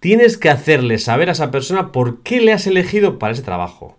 tienes 0.00 0.36
que 0.36 0.50
hacerle 0.50 0.98
saber 0.98 1.28
a 1.28 1.32
esa 1.32 1.50
persona 1.50 1.92
por 1.92 2.22
qué 2.22 2.40
le 2.40 2.52
has 2.52 2.66
elegido 2.66 3.18
para 3.18 3.32
ese 3.32 3.42
trabajo. 3.42 3.98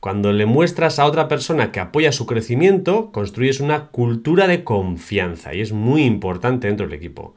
Cuando 0.00 0.32
le 0.32 0.46
muestras 0.46 0.98
a 0.98 1.06
otra 1.06 1.26
persona 1.26 1.72
que 1.72 1.80
apoya 1.80 2.12
su 2.12 2.26
crecimiento, 2.26 3.10
construyes 3.10 3.60
una 3.60 3.86
cultura 3.86 4.46
de 4.46 4.62
confianza 4.62 5.54
y 5.54 5.60
es 5.60 5.72
muy 5.72 6.04
importante 6.04 6.68
dentro 6.68 6.86
del 6.86 6.96
equipo. 6.96 7.34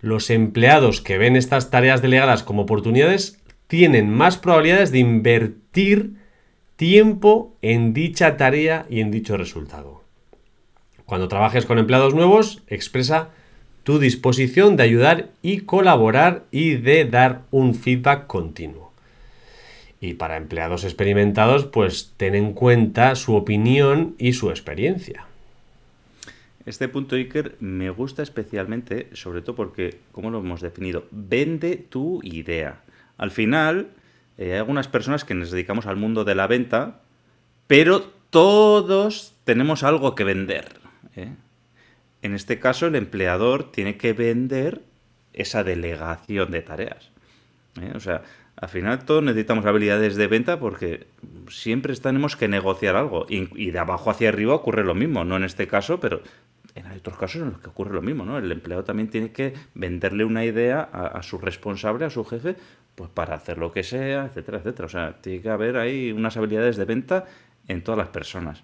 Los 0.00 0.30
empleados 0.30 1.00
que 1.00 1.18
ven 1.18 1.36
estas 1.36 1.70
tareas 1.70 2.00
delegadas 2.00 2.42
como 2.42 2.62
oportunidades 2.62 3.40
tienen 3.66 4.10
más 4.10 4.38
probabilidades 4.38 4.90
de 4.90 4.98
invertir 4.98 6.14
tiempo 6.76 7.56
en 7.62 7.92
dicha 7.92 8.36
tarea 8.36 8.86
y 8.88 9.00
en 9.00 9.10
dicho 9.10 9.36
resultado. 9.36 10.02
Cuando 11.04 11.28
trabajes 11.28 11.66
con 11.66 11.78
empleados 11.78 12.14
nuevos, 12.14 12.62
expresa 12.66 13.30
tu 13.82 13.98
disposición 13.98 14.76
de 14.76 14.84
ayudar 14.84 15.30
y 15.42 15.60
colaborar 15.60 16.44
y 16.50 16.74
de 16.74 17.04
dar 17.04 17.42
un 17.50 17.74
feedback 17.74 18.26
continuo. 18.26 18.92
Y 20.00 20.14
para 20.14 20.36
empleados 20.36 20.84
experimentados, 20.84 21.66
pues 21.66 22.12
ten 22.16 22.34
en 22.34 22.52
cuenta 22.52 23.14
su 23.14 23.34
opinión 23.34 24.14
y 24.18 24.32
su 24.32 24.50
experiencia. 24.50 25.26
Este 26.64 26.88
punto, 26.88 27.16
Iker, 27.16 27.56
me 27.60 27.90
gusta 27.90 28.22
especialmente, 28.22 29.08
sobre 29.14 29.42
todo 29.42 29.56
porque, 29.56 29.98
como 30.12 30.30
lo 30.30 30.38
hemos 30.38 30.60
definido, 30.60 31.06
vende 31.10 31.76
tu 31.76 32.20
idea. 32.22 32.82
Al 33.18 33.32
final, 33.32 33.88
eh, 34.38 34.52
hay 34.52 34.58
algunas 34.58 34.86
personas 34.86 35.24
que 35.24 35.34
nos 35.34 35.50
dedicamos 35.50 35.86
al 35.86 35.96
mundo 35.96 36.24
de 36.24 36.36
la 36.36 36.46
venta, 36.46 37.00
pero 37.66 38.02
todos 38.30 39.34
tenemos 39.44 39.82
algo 39.82 40.14
que 40.14 40.24
vender. 40.24 40.76
¿eh? 41.16 41.32
En 42.22 42.34
este 42.34 42.58
caso, 42.58 42.86
el 42.86 42.94
empleador 42.94 43.70
tiene 43.72 43.96
que 43.96 44.12
vender 44.12 44.82
esa 45.32 45.64
delegación 45.64 46.50
de 46.50 46.62
tareas. 46.62 47.10
¿eh? 47.80 47.92
O 47.94 48.00
sea, 48.00 48.22
al 48.56 48.68
final 48.68 49.04
todos 49.04 49.22
necesitamos 49.22 49.66
habilidades 49.66 50.14
de 50.14 50.26
venta 50.28 50.60
porque 50.60 51.06
siempre 51.48 51.94
tenemos 51.96 52.36
que 52.36 52.48
negociar 52.48 52.96
algo. 52.96 53.26
Y, 53.28 53.70
de 53.70 53.78
abajo 53.78 54.10
hacia 54.10 54.28
arriba 54.28 54.54
ocurre 54.54 54.84
lo 54.84 54.94
mismo, 54.94 55.24
no 55.24 55.36
en 55.36 55.44
este 55.44 55.66
caso, 55.66 55.98
pero 55.98 56.22
en 56.74 56.86
otros 56.86 57.18
casos 57.18 57.42
en 57.42 57.50
los 57.50 57.60
que 57.60 57.68
ocurre 57.68 57.92
lo 57.92 58.02
mismo, 58.02 58.24
¿no? 58.24 58.38
El 58.38 58.50
empleado 58.52 58.84
también 58.84 59.08
tiene 59.08 59.32
que 59.32 59.54
venderle 59.74 60.24
una 60.24 60.44
idea 60.44 60.80
a, 60.80 61.22
su 61.22 61.38
responsable, 61.38 62.04
a 62.04 62.10
su 62.10 62.24
jefe, 62.24 62.56
pues 62.94 63.10
para 63.10 63.34
hacer 63.34 63.58
lo 63.58 63.72
que 63.72 63.82
sea, 63.82 64.26
etcétera, 64.26 64.58
etcétera. 64.58 64.86
O 64.86 64.88
sea, 64.88 65.20
tiene 65.20 65.42
que 65.42 65.50
haber 65.50 65.76
ahí 65.76 66.12
unas 66.12 66.36
habilidades 66.36 66.76
de 66.76 66.84
venta 66.84 67.24
en 67.68 67.82
todas 67.82 67.98
las 67.98 68.08
personas. 68.08 68.62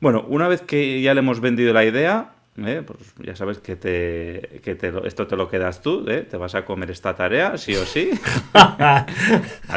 Bueno, 0.00 0.26
una 0.28 0.46
vez 0.46 0.60
que 0.60 1.00
ya 1.00 1.14
le 1.14 1.20
hemos 1.20 1.40
vendido 1.40 1.72
la 1.72 1.84
idea, 1.84 2.35
¿eh? 2.64 2.82
pues 2.86 3.14
ya 3.18 3.36
sabes 3.36 3.58
que, 3.58 3.76
te, 3.76 4.60
que 4.62 4.74
te 4.74 4.92
esto 5.06 5.26
te 5.26 5.36
lo 5.36 5.48
quedas 5.48 5.82
tú, 5.82 6.04
¿eh? 6.08 6.22
te 6.22 6.36
vas 6.36 6.54
a 6.54 6.64
comer 6.64 6.90
esta 6.90 7.14
tarea, 7.14 7.58
sí 7.58 7.74
o 7.74 7.84
sí. 7.84 8.10
ah, 8.54 9.06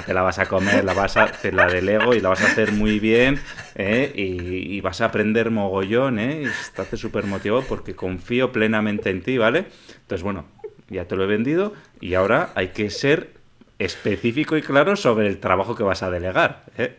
te 0.05 0.13
la 0.13 0.21
vas 0.21 0.39
a 0.39 0.45
comer, 0.47 0.83
la 0.85 0.93
vas 0.93 1.17
a, 1.17 1.27
te 1.27 1.51
la 1.51 1.67
delego 1.67 2.13
y 2.13 2.21
la 2.21 2.29
vas 2.29 2.41
a 2.41 2.45
hacer 2.45 2.71
muy 2.71 2.99
bien 2.99 3.39
¿eh? 3.75 4.11
y, 4.15 4.79
vas 4.81 5.01
a 5.01 5.05
aprender 5.05 5.51
mogollón 5.51 6.19
¿eh? 6.19 6.43
y 6.43 6.45
estás 6.45 6.87
súper 6.99 7.25
motivado 7.25 7.63
porque 7.67 7.95
confío 7.95 8.51
plenamente 8.51 9.09
en 9.09 9.21
ti, 9.21 9.37
¿vale? 9.37 9.65
Entonces, 10.01 10.23
bueno, 10.23 10.45
ya 10.89 11.05
te 11.05 11.15
lo 11.15 11.23
he 11.23 11.27
vendido 11.27 11.73
y 11.99 12.13
ahora 12.13 12.51
hay 12.55 12.69
que 12.69 12.89
ser 12.89 13.38
específico 13.79 14.57
y 14.57 14.61
claro 14.61 14.97
sobre 14.97 15.27
el 15.27 15.39
trabajo 15.39 15.73
que 15.73 15.83
vas 15.83 16.03
a 16.03 16.11
delegar. 16.11 16.65
¿eh? 16.77 16.97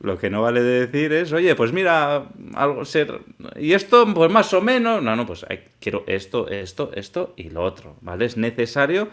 Lo 0.00 0.18
que 0.18 0.30
no 0.30 0.42
vale 0.42 0.62
de 0.62 0.86
decir 0.86 1.12
es, 1.12 1.32
oye, 1.32 1.54
pues 1.54 1.72
mira, 1.72 2.28
algo 2.54 2.84
ser. 2.86 3.20
Y 3.56 3.74
esto, 3.74 4.12
pues 4.14 4.32
más 4.32 4.52
o 4.54 4.62
menos. 4.62 5.02
No, 5.02 5.14
no, 5.14 5.26
pues 5.26 5.46
quiero 5.78 6.04
esto, 6.06 6.48
esto, 6.48 6.90
esto 6.94 7.34
y 7.36 7.50
lo 7.50 7.62
otro. 7.62 7.96
¿Vale? 8.00 8.24
Es 8.24 8.38
necesario 8.38 9.10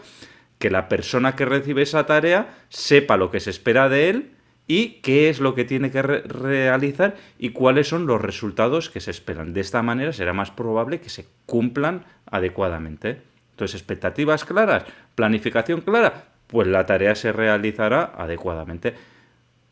que 0.58 0.70
la 0.70 0.88
persona 0.88 1.36
que 1.36 1.44
recibe 1.44 1.82
esa 1.82 2.06
tarea 2.06 2.64
sepa 2.70 3.18
lo 3.18 3.30
que 3.30 3.40
se 3.40 3.50
espera 3.50 3.88
de 3.88 4.08
él 4.08 4.30
y 4.66 5.00
qué 5.02 5.28
es 5.28 5.40
lo 5.40 5.54
que 5.54 5.64
tiene 5.64 5.90
que 5.90 6.00
realizar 6.00 7.16
y 7.38 7.50
cuáles 7.50 7.88
son 7.88 8.06
los 8.06 8.20
resultados 8.20 8.88
que 8.88 9.00
se 9.00 9.10
esperan. 9.10 9.52
De 9.52 9.60
esta 9.60 9.82
manera 9.82 10.12
será 10.12 10.32
más 10.32 10.50
probable 10.50 11.00
que 11.00 11.10
se 11.10 11.26
cumplan 11.44 12.04
adecuadamente. 12.26 13.22
Entonces, 13.50 13.74
expectativas 13.74 14.44
claras, 14.44 14.84
planificación 15.16 15.82
clara, 15.82 16.29
pues 16.50 16.66
la 16.68 16.84
tarea 16.86 17.14
se 17.14 17.32
realizará 17.32 18.12
adecuadamente. 18.16 18.94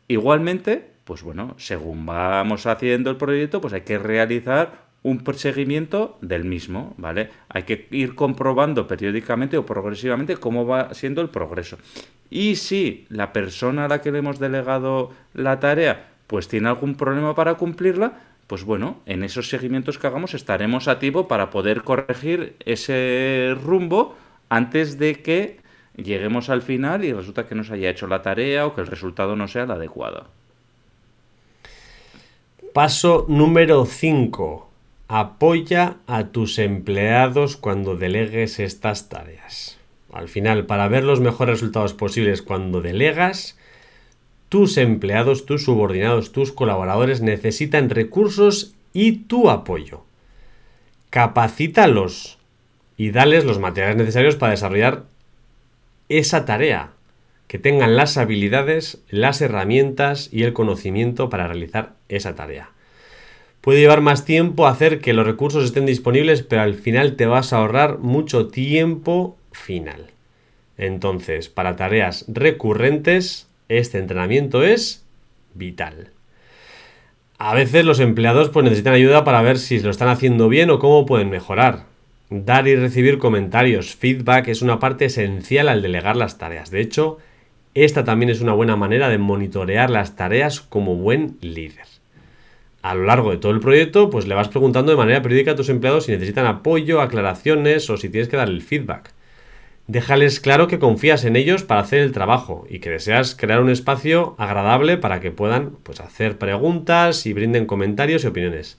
Igualmente, 0.07 0.89
pues 1.03 1.21
bueno, 1.23 1.55
según 1.57 2.05
vamos 2.05 2.65
haciendo 2.65 3.09
el 3.09 3.17
proyecto, 3.17 3.61
pues 3.61 3.73
hay 3.73 3.81
que 3.81 3.99
realizar 3.99 4.89
un 5.03 5.23
seguimiento 5.35 6.17
del 6.21 6.45
mismo, 6.45 6.93
¿vale? 6.97 7.29
Hay 7.49 7.63
que 7.63 7.87
ir 7.91 8.15
comprobando 8.15 8.87
periódicamente 8.87 9.57
o 9.57 9.65
progresivamente 9.65 10.37
cómo 10.37 10.65
va 10.65 10.93
siendo 10.93 11.21
el 11.21 11.29
progreso. 11.29 11.77
Y 12.29 12.55
si 12.55 13.05
la 13.09 13.33
persona 13.33 13.85
a 13.85 13.87
la 13.87 14.01
que 14.01 14.11
le 14.11 14.19
hemos 14.19 14.39
delegado 14.39 15.11
la 15.33 15.59
tarea, 15.59 16.09
pues 16.27 16.47
tiene 16.47 16.69
algún 16.69 16.95
problema 16.95 17.33
para 17.33 17.55
cumplirla, 17.55 18.19
pues 18.47 18.63
bueno, 18.63 18.99
en 19.05 19.23
esos 19.23 19.49
seguimientos 19.49 19.97
que 19.97 20.07
hagamos 20.07 20.33
estaremos 20.33 20.87
a 20.87 20.99
tiempo 20.99 21.27
para 21.27 21.49
poder 21.49 21.83
corregir 21.83 22.55
ese 22.65 23.55
rumbo 23.63 24.17
antes 24.49 24.99
de 24.99 25.21
que 25.21 25.59
lleguemos 26.03 26.49
al 26.49 26.61
final 26.61 27.03
y 27.05 27.13
resulta 27.13 27.45
que 27.45 27.55
no 27.55 27.63
se 27.63 27.73
haya 27.73 27.89
hecho 27.89 28.07
la 28.07 28.21
tarea 28.21 28.65
o 28.65 28.75
que 28.75 28.81
el 28.81 28.87
resultado 28.87 29.35
no 29.35 29.47
sea 29.47 29.63
el 29.63 29.71
adecuado. 29.71 30.27
Paso 32.73 33.25
número 33.27 33.85
5. 33.85 34.69
Apoya 35.07 35.95
a 36.05 36.25
tus 36.27 36.59
empleados 36.59 37.57
cuando 37.57 37.95
delegues 37.95 38.59
estas 38.59 39.09
tareas. 39.09 39.77
Al 40.13 40.27
final, 40.27 40.65
para 40.65 40.87
ver 40.87 41.03
los 41.03 41.19
mejores 41.19 41.55
resultados 41.55 41.93
posibles 41.93 42.41
cuando 42.41 42.81
delegas, 42.81 43.57
tus 44.49 44.77
empleados, 44.77 45.45
tus 45.45 45.63
subordinados, 45.65 46.31
tus 46.31 46.51
colaboradores 46.51 47.21
necesitan 47.21 47.89
recursos 47.89 48.73
y 48.93 49.23
tu 49.23 49.49
apoyo. 49.49 50.03
Capacítalos 51.09 52.37
y 52.97 53.11
dales 53.11 53.45
los 53.45 53.59
materiales 53.59 53.97
necesarios 53.97 54.35
para 54.35 54.51
desarrollar 54.51 55.03
esa 56.09 56.45
tarea, 56.45 56.91
que 57.47 57.59
tengan 57.59 57.95
las 57.95 58.17
habilidades, 58.17 59.01
las 59.09 59.41
herramientas 59.41 60.29
y 60.31 60.43
el 60.43 60.53
conocimiento 60.53 61.29
para 61.29 61.47
realizar 61.47 61.93
esa 62.09 62.35
tarea. 62.35 62.69
Puede 63.61 63.79
llevar 63.79 64.01
más 64.01 64.23
tiempo 64.25 64.67
hacer 64.67 64.99
que 64.99 65.13
los 65.13 65.25
recursos 65.25 65.65
estén 65.65 65.85
disponibles, 65.85 66.43
pero 66.43 66.61
al 66.61 66.75
final 66.75 67.15
te 67.15 67.25
vas 67.25 67.51
a 67.51 67.57
ahorrar 67.57 67.99
mucho 67.99 68.47
tiempo 68.47 69.37
final. 69.51 70.11
Entonces, 70.77 71.49
para 71.49 71.75
tareas 71.75 72.25
recurrentes, 72.27 73.47
este 73.67 73.97
entrenamiento 73.97 74.63
es 74.63 75.03
vital. 75.53 76.11
A 77.37 77.53
veces 77.53 77.83
los 77.85 77.99
empleados 77.99 78.49
pues, 78.49 78.63
necesitan 78.63 78.93
ayuda 78.93 79.23
para 79.23 79.41
ver 79.41 79.57
si 79.57 79.79
lo 79.79 79.89
están 79.89 80.09
haciendo 80.09 80.49
bien 80.49 80.69
o 80.69 80.79
cómo 80.79 81.05
pueden 81.05 81.29
mejorar. 81.29 81.85
Dar 82.31 82.67
y 82.67 82.75
recibir 82.75 83.17
comentarios, 83.17 83.95
feedback 83.95 84.49
es 84.49 84.61
una 84.61 84.77
parte 84.77 85.05
esencial 85.05 85.67
al 85.67 85.81
delegar 85.81 86.15
las 86.15 86.37
tareas. 86.37 86.69
De 86.69 86.79
hecho, 86.79 87.17
esta 87.73 88.03
también 88.03 88.29
es 88.29 88.39
una 88.39 88.53
buena 88.53 88.75
manera 88.75 89.09
de 89.09 89.17
monitorear 89.17 89.89
las 89.89 90.15
tareas 90.15 90.61
como 90.61 90.95
buen 90.95 91.39
líder. 91.41 91.87
A 92.83 92.93
lo 92.93 93.05
largo 93.05 93.31
de 93.31 93.37
todo 93.37 93.51
el 93.51 93.59
proyecto, 93.59 94.11
pues 94.11 94.27
le 94.27 94.35
vas 94.35 94.47
preguntando 94.47 94.91
de 94.91 94.97
manera 94.97 95.23
periódica 95.23 95.51
a 95.51 95.55
tus 95.55 95.69
empleados 95.69 96.05
si 96.05 96.11
necesitan 96.11 96.45
apoyo, 96.45 97.01
aclaraciones 97.01 97.89
o 97.89 97.97
si 97.97 98.09
tienes 98.09 98.29
que 98.29 98.37
darle 98.37 98.55
el 98.55 98.61
feedback. 98.61 99.11
Déjales 99.87 100.39
claro 100.39 100.67
que 100.67 100.77
confías 100.77 101.25
en 101.25 101.35
ellos 101.35 101.63
para 101.63 101.81
hacer 101.81 102.01
el 102.01 102.11
trabajo 102.11 102.67
y 102.69 102.77
que 102.77 102.91
deseas 102.91 103.33
crear 103.33 103.59
un 103.59 103.71
espacio 103.71 104.35
agradable 104.37 104.97
para 104.97 105.19
que 105.19 105.31
puedan 105.31 105.71
pues, 105.81 105.99
hacer 105.99 106.37
preguntas 106.37 107.25
y 107.25 107.33
brinden 107.33 107.65
comentarios 107.65 108.23
y 108.23 108.27
opiniones. 108.27 108.77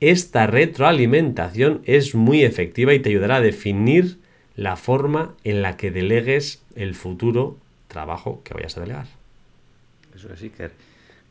Esta 0.00 0.46
retroalimentación 0.46 1.82
es 1.84 2.14
muy 2.14 2.44
efectiva 2.44 2.94
y 2.94 3.00
te 3.00 3.08
ayudará 3.08 3.36
a 3.36 3.40
definir 3.40 4.18
la 4.54 4.76
forma 4.76 5.34
en 5.42 5.60
la 5.60 5.76
que 5.76 5.90
delegues 5.90 6.62
el 6.76 6.94
futuro 6.94 7.58
trabajo 7.88 8.42
que 8.44 8.54
vayas 8.54 8.76
a 8.76 8.80
delegar. 8.80 9.06
Eso 10.14 10.32
es, 10.32 10.40
que 10.52 10.70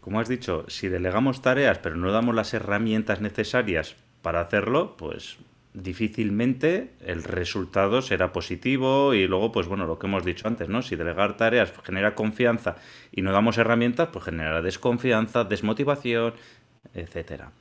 Como 0.01 0.19
has 0.19 0.27
dicho, 0.27 0.65
si 0.67 0.89
delegamos 0.89 1.41
tareas 1.41 1.77
pero 1.77 1.95
no 1.95 2.12
damos 2.12 2.36
las 2.36 2.53
herramientas 2.53 3.21
necesarias 3.21 3.95
para 4.21 4.41
hacerlo, 4.41 4.97
pues 4.97 5.38
difícilmente 5.73 6.89
el 7.06 7.23
resultado 7.23 8.01
será 8.01 8.34
positivo 8.34 9.13
y 9.13 9.27
luego, 9.27 9.53
pues 9.53 9.67
bueno, 9.67 9.86
lo 9.86 9.97
que 9.97 10.08
hemos 10.08 10.25
dicho 10.25 10.47
antes, 10.47 10.67
¿no? 10.67 10.82
Si 10.82 10.97
delegar 10.97 11.38
tareas 11.38 11.71
genera 11.86 12.15
confianza 12.15 12.75
y 13.13 13.21
no 13.21 13.32
damos 13.32 13.58
herramientas, 13.58 14.10
pues 14.12 14.25
generará 14.25 14.62
desconfianza, 14.62 15.45
desmotivación, 15.45 16.34
etcétera. 16.93 17.51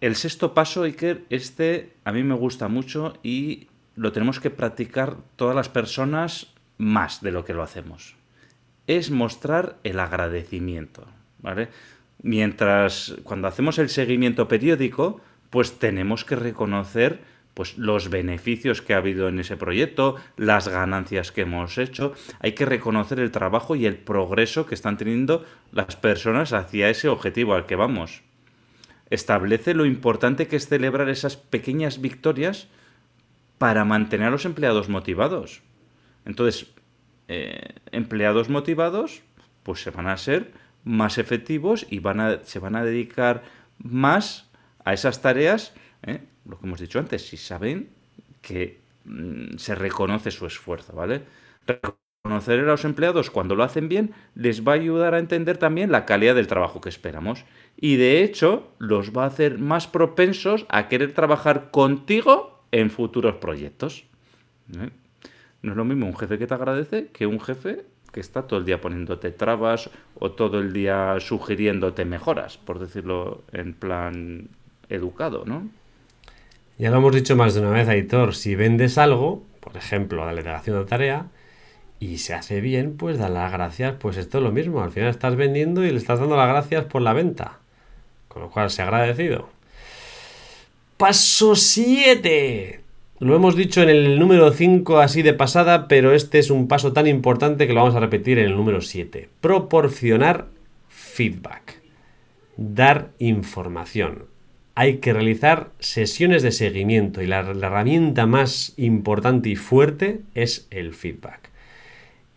El 0.00 0.16
sexto 0.16 0.54
paso, 0.54 0.84
Iker, 0.84 1.24
este 1.28 1.92
a 2.04 2.12
mí 2.12 2.22
me 2.22 2.34
gusta 2.34 2.68
mucho 2.68 3.18
y 3.22 3.68
lo 3.96 4.12
tenemos 4.12 4.40
que 4.40 4.48
practicar 4.48 5.18
todas 5.36 5.54
las 5.54 5.68
personas 5.68 6.54
más 6.78 7.20
de 7.20 7.32
lo 7.32 7.44
que 7.44 7.52
lo 7.52 7.62
hacemos. 7.62 8.16
Es 8.86 9.10
mostrar 9.10 9.76
el 9.84 10.00
agradecimiento, 10.00 11.06
¿vale? 11.40 11.68
Mientras 12.22 13.14
cuando 13.24 13.46
hacemos 13.46 13.78
el 13.78 13.90
seguimiento 13.90 14.48
periódico, 14.48 15.20
pues 15.50 15.78
tenemos 15.78 16.24
que 16.24 16.36
reconocer 16.36 17.20
pues 17.52 17.76
los 17.76 18.08
beneficios 18.08 18.80
que 18.80 18.94
ha 18.94 18.98
habido 18.98 19.28
en 19.28 19.38
ese 19.38 19.58
proyecto, 19.58 20.16
las 20.38 20.68
ganancias 20.68 21.30
que 21.30 21.42
hemos 21.42 21.76
hecho, 21.76 22.14
hay 22.38 22.52
que 22.52 22.64
reconocer 22.64 23.20
el 23.20 23.32
trabajo 23.32 23.76
y 23.76 23.84
el 23.84 23.98
progreso 23.98 24.64
que 24.64 24.74
están 24.74 24.96
teniendo 24.96 25.44
las 25.72 25.96
personas 25.96 26.54
hacia 26.54 26.88
ese 26.88 27.08
objetivo 27.08 27.52
al 27.52 27.66
que 27.66 27.76
vamos 27.76 28.22
establece 29.10 29.74
lo 29.74 29.84
importante 29.84 30.46
que 30.46 30.56
es 30.56 30.68
celebrar 30.68 31.08
esas 31.08 31.36
pequeñas 31.36 32.00
victorias 32.00 32.68
para 33.58 33.84
mantener 33.84 34.28
a 34.28 34.30
los 34.30 34.44
empleados 34.44 34.88
motivados. 34.88 35.62
Entonces, 36.24 36.72
eh, 37.28 37.74
empleados 37.92 38.48
motivados, 38.48 39.22
pues 39.62 39.82
se 39.82 39.90
van 39.90 40.06
a 40.06 40.16
ser 40.16 40.52
más 40.84 41.18
efectivos 41.18 41.86
y 41.90 41.98
van 41.98 42.20
a, 42.20 42.44
se 42.44 42.58
van 42.58 42.76
a 42.76 42.84
dedicar 42.84 43.42
más 43.78 44.50
a 44.84 44.92
esas 44.92 45.20
tareas, 45.20 45.74
¿eh? 46.02 46.20
lo 46.44 46.58
que 46.58 46.66
hemos 46.66 46.80
dicho 46.80 46.98
antes, 46.98 47.26
si 47.28 47.36
saben 47.36 47.90
que 48.40 48.80
mm, 49.04 49.56
se 49.56 49.74
reconoce 49.74 50.30
su 50.30 50.46
esfuerzo, 50.46 50.94
¿vale? 50.94 51.22
Conocer 52.22 52.60
a 52.60 52.64
los 52.64 52.84
empleados 52.84 53.30
cuando 53.30 53.54
lo 53.54 53.62
hacen 53.62 53.88
bien 53.88 54.12
les 54.34 54.66
va 54.66 54.72
a 54.72 54.76
ayudar 54.76 55.14
a 55.14 55.18
entender 55.18 55.58
también 55.58 55.92
la 55.92 56.06
calidad 56.06 56.34
del 56.34 56.46
trabajo 56.46 56.80
que 56.80 56.88
esperamos. 56.88 57.44
Y 57.76 57.96
de 57.96 58.22
hecho 58.22 58.68
los 58.78 59.16
va 59.16 59.24
a 59.24 59.28
hacer 59.28 59.58
más 59.58 59.86
propensos 59.86 60.66
a 60.68 60.88
querer 60.88 61.12
trabajar 61.12 61.70
contigo 61.70 62.62
en 62.72 62.90
futuros 62.90 63.36
proyectos. 63.36 64.04
¿Eh? 64.76 64.90
No 65.62 65.72
es 65.72 65.76
lo 65.76 65.84
mismo 65.84 66.06
un 66.06 66.16
jefe 66.16 66.38
que 66.38 66.46
te 66.46 66.54
agradece 66.54 67.08
que 67.12 67.26
un 67.26 67.40
jefe 67.40 67.84
que 68.12 68.20
está 68.20 68.42
todo 68.42 68.58
el 68.58 68.66
día 68.66 68.80
poniéndote 68.80 69.30
trabas 69.30 69.90
o 70.18 70.32
todo 70.32 70.58
el 70.58 70.72
día 70.72 71.16
sugiriéndote 71.20 72.04
mejoras, 72.04 72.58
por 72.58 72.78
decirlo 72.78 73.44
en 73.52 73.74
plan 73.74 74.48
educado, 74.88 75.44
¿no? 75.46 75.68
Ya 76.78 76.90
lo 76.90 76.96
hemos 76.96 77.14
dicho 77.14 77.36
más 77.36 77.54
de 77.54 77.60
una 77.60 77.70
vez, 77.70 77.88
Aitor, 77.88 78.34
si 78.34 78.54
vendes 78.54 78.98
algo, 78.98 79.44
por 79.60 79.76
ejemplo, 79.76 80.24
la 80.24 80.34
delegación 80.34 80.78
de 80.78 80.86
tarea, 80.86 81.26
y 82.00 82.18
se 82.18 82.32
hace 82.32 82.62
bien, 82.62 82.96
pues 82.96 83.18
da 83.18 83.28
las 83.28 83.52
gracias, 83.52 83.94
pues 84.00 84.16
esto 84.16 84.38
es 84.38 84.44
lo 84.44 84.50
mismo, 84.50 84.82
al 84.82 84.90
final 84.90 85.10
estás 85.10 85.36
vendiendo 85.36 85.84
y 85.84 85.90
le 85.90 85.98
estás 85.98 86.18
dando 86.18 86.36
las 86.36 86.48
gracias 86.48 86.86
por 86.86 87.02
la 87.02 87.12
venta, 87.12 87.59
con 88.30 88.42
lo 88.42 88.50
cual 88.50 88.70
se 88.70 88.80
ha 88.80 88.86
agradecido. 88.86 89.48
Paso 90.96 91.56
7. 91.56 92.80
Lo 93.18 93.34
hemos 93.34 93.56
dicho 93.56 93.82
en 93.82 93.90
el 93.90 94.18
número 94.18 94.52
5 94.52 95.00
así 95.00 95.22
de 95.22 95.34
pasada, 95.34 95.88
pero 95.88 96.14
este 96.14 96.38
es 96.38 96.50
un 96.50 96.68
paso 96.68 96.92
tan 96.92 97.06
importante 97.06 97.66
que 97.66 97.72
lo 97.72 97.80
vamos 97.80 97.96
a 97.96 98.00
repetir 98.00 98.38
en 98.38 98.46
el 98.46 98.56
número 98.56 98.80
7. 98.80 99.28
Proporcionar 99.40 100.46
feedback. 100.88 101.80
Dar 102.56 103.10
información. 103.18 104.26
Hay 104.76 104.98
que 104.98 105.12
realizar 105.12 105.70
sesiones 105.80 106.42
de 106.42 106.52
seguimiento 106.52 107.20
y 107.20 107.26
la, 107.26 107.42
la 107.42 107.66
herramienta 107.66 108.26
más 108.26 108.72
importante 108.76 109.50
y 109.50 109.56
fuerte 109.56 110.20
es 110.34 110.68
el 110.70 110.94
feedback. 110.94 111.49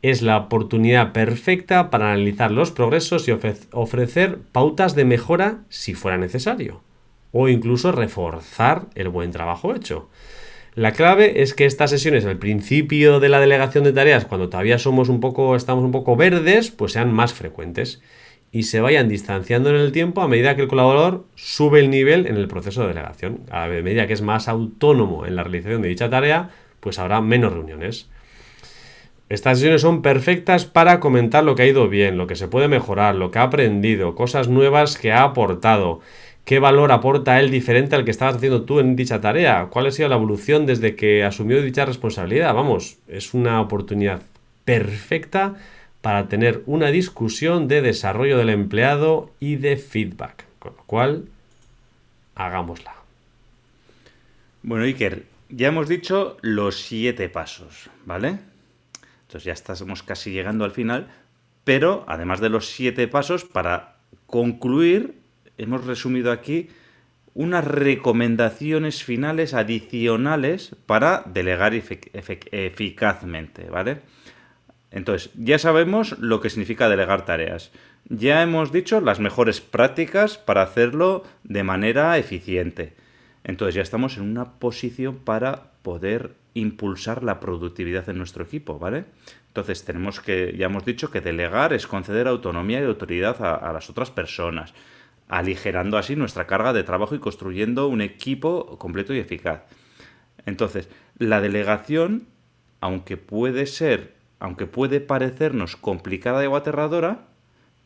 Es 0.03 0.21
la 0.21 0.35
oportunidad 0.37 1.13
perfecta 1.13 1.89
para 1.89 2.11
analizar 2.11 2.51
los 2.51 2.71
progresos 2.71 3.25
y 3.29 3.31
ofrecer 3.71 4.37
pautas 4.51 4.95
de 4.95 5.05
mejora 5.05 5.61
si 5.69 5.93
fuera 5.93 6.17
necesario, 6.17 6.81
o 7.31 7.47
incluso 7.47 7.93
reforzar 7.93 8.87
el 8.95 9.07
buen 9.07 9.31
trabajo 9.31 9.73
hecho. 9.73 10.09
La 10.75 10.91
clave 10.91 11.41
es 11.41 11.53
que 11.53 11.65
estas 11.65 11.89
sesiones 11.89 12.25
al 12.25 12.37
principio 12.37 13.21
de 13.21 13.29
la 13.29 13.39
delegación 13.39 13.85
de 13.85 13.93
tareas, 13.93 14.25
cuando 14.25 14.49
todavía 14.49 14.77
somos 14.77 15.07
un 15.07 15.21
poco, 15.21 15.55
estamos 15.55 15.85
un 15.85 15.91
poco 15.91 16.17
verdes, 16.17 16.69
pues 16.69 16.91
sean 16.91 17.13
más 17.13 17.33
frecuentes 17.33 18.01
y 18.51 18.63
se 18.63 18.81
vayan 18.81 19.07
distanciando 19.07 19.69
en 19.69 19.77
el 19.77 19.93
tiempo 19.93 20.21
a 20.21 20.27
medida 20.27 20.57
que 20.57 20.63
el 20.63 20.67
colaborador 20.67 21.27
sube 21.35 21.79
el 21.79 21.89
nivel 21.89 22.27
en 22.27 22.35
el 22.35 22.49
proceso 22.49 22.81
de 22.81 22.89
delegación. 22.89 23.39
A 23.51 23.67
medida 23.67 24.05
que 24.05 24.13
es 24.13 24.21
más 24.21 24.49
autónomo 24.49 25.25
en 25.25 25.37
la 25.37 25.43
realización 25.43 25.81
de 25.81 25.87
dicha 25.87 26.09
tarea, 26.09 26.49
pues 26.81 26.99
habrá 26.99 27.21
menos 27.21 27.53
reuniones. 27.53 28.09
Estas 29.29 29.57
sesiones 29.57 29.81
son 29.81 30.01
perfectas 30.01 30.65
para 30.65 30.99
comentar 30.99 31.43
lo 31.43 31.55
que 31.55 31.63
ha 31.63 31.67
ido 31.67 31.89
bien, 31.89 32.17
lo 32.17 32.27
que 32.27 32.35
se 32.35 32.47
puede 32.47 32.67
mejorar, 32.67 33.15
lo 33.15 33.31
que 33.31 33.39
ha 33.39 33.43
aprendido, 33.43 34.15
cosas 34.15 34.47
nuevas 34.47 34.97
que 34.97 35.11
ha 35.11 35.23
aportado 35.23 36.01
¿Qué 36.45 36.59
valor 36.59 36.91
aporta 36.91 37.39
él 37.39 37.51
diferente 37.51 37.95
al 37.95 38.03
que 38.03 38.11
estabas 38.11 38.35
haciendo 38.35 38.63
tú 38.63 38.79
en 38.79 38.97
dicha 38.97 39.21
tarea? 39.21 39.67
¿Cuál 39.69 39.87
ha 39.87 39.91
sido 39.91 40.09
la 40.09 40.15
evolución 40.15 40.65
desde 40.65 40.95
que 40.95 41.23
asumió 41.23 41.61
dicha 41.61 41.85
responsabilidad? 41.85 42.53
Vamos, 42.53 42.97
es 43.07 43.33
una 43.33 43.61
oportunidad 43.61 44.21
perfecta 44.65 45.55
para 46.01 46.27
tener 46.27 46.61
una 46.65 46.87
discusión 46.87 47.69
de 47.69 47.81
desarrollo 47.81 48.37
del 48.37 48.49
empleado 48.49 49.31
y 49.39 49.55
de 49.55 49.77
feedback. 49.77 50.43
Con 50.59 50.73
lo 50.75 50.83
cual, 50.83 51.25
hagámosla. 52.35 52.93
Bueno, 54.63 54.83
Iker, 54.83 55.23
ya 55.47 55.69
hemos 55.69 55.87
dicho 55.87 56.35
los 56.41 56.81
siete 56.81 57.29
pasos, 57.29 57.89
¿vale? 58.05 58.39
Entonces 59.33 59.45
ya 59.45 59.53
estamos 59.53 60.03
casi 60.03 60.31
llegando 60.31 60.63
al 60.63 60.69
final, 60.69 61.07
pero 61.63 62.05
además 62.07 62.39
de 62.39 62.49
los 62.49 62.67
siete 62.67 63.07
pasos, 63.07 63.43
para 63.45 63.95
concluir, 64.27 65.15
hemos 65.57 65.87
resumido 65.87 66.31
aquí 66.31 66.69
unas 67.33 67.65
recomendaciones 67.65 69.03
finales 69.03 69.55
adicionales 69.55 70.75
para 70.85 71.23
delegar 71.25 71.73
eficazmente, 71.73 73.71
¿vale? 73.71 74.01
Entonces, 74.91 75.31
ya 75.33 75.57
sabemos 75.57 76.19
lo 76.19 76.39
que 76.39 76.51
significa 76.51 76.87
delegar 76.87 77.25
tareas. 77.25 77.71
Ya 78.09 78.43
hemos 78.43 78.71
dicho 78.71 79.01
las 79.01 79.19
mejores 79.19 79.61
prácticas 79.61 80.37
para 80.37 80.61
hacerlo 80.61 81.23
de 81.43 81.63
manera 81.63 82.15
eficiente. 82.19 82.93
Entonces 83.43 83.73
ya 83.73 83.81
estamos 83.81 84.17
en 84.17 84.29
una 84.29 84.59
posición 84.59 85.17
para 85.17 85.71
poder 85.81 86.42
impulsar 86.53 87.23
la 87.23 87.39
productividad 87.39 88.07
en 88.09 88.17
nuestro 88.17 88.43
equipo, 88.43 88.79
¿vale? 88.79 89.05
Entonces 89.47 89.83
tenemos 89.85 90.19
que, 90.19 90.55
ya 90.57 90.67
hemos 90.67 90.85
dicho 90.85 91.11
que 91.11 91.21
delegar 91.21 91.73
es 91.73 91.87
conceder 91.87 92.27
autonomía 92.27 92.81
y 92.81 92.85
autoridad 92.85 93.41
a 93.43 93.71
las 93.73 93.89
otras 93.89 94.11
personas 94.11 94.73
aligerando 95.27 95.97
así 95.97 96.15
nuestra 96.15 96.47
carga 96.47 96.73
de 96.73 96.83
trabajo 96.83 97.15
y 97.15 97.19
construyendo 97.19 97.87
un 97.87 98.01
equipo 98.01 98.77
completo 98.77 99.13
y 99.13 99.19
eficaz. 99.19 99.63
Entonces, 100.45 100.89
la 101.17 101.41
delegación, 101.41 102.27
aunque 102.81 103.17
puede 103.17 103.65
ser, 103.65 104.13
aunque 104.39 104.67
puede 104.67 104.99
parecernos 104.99 105.75
complicada 105.75 106.43
y 106.43 106.53
aterradora, 106.53 107.27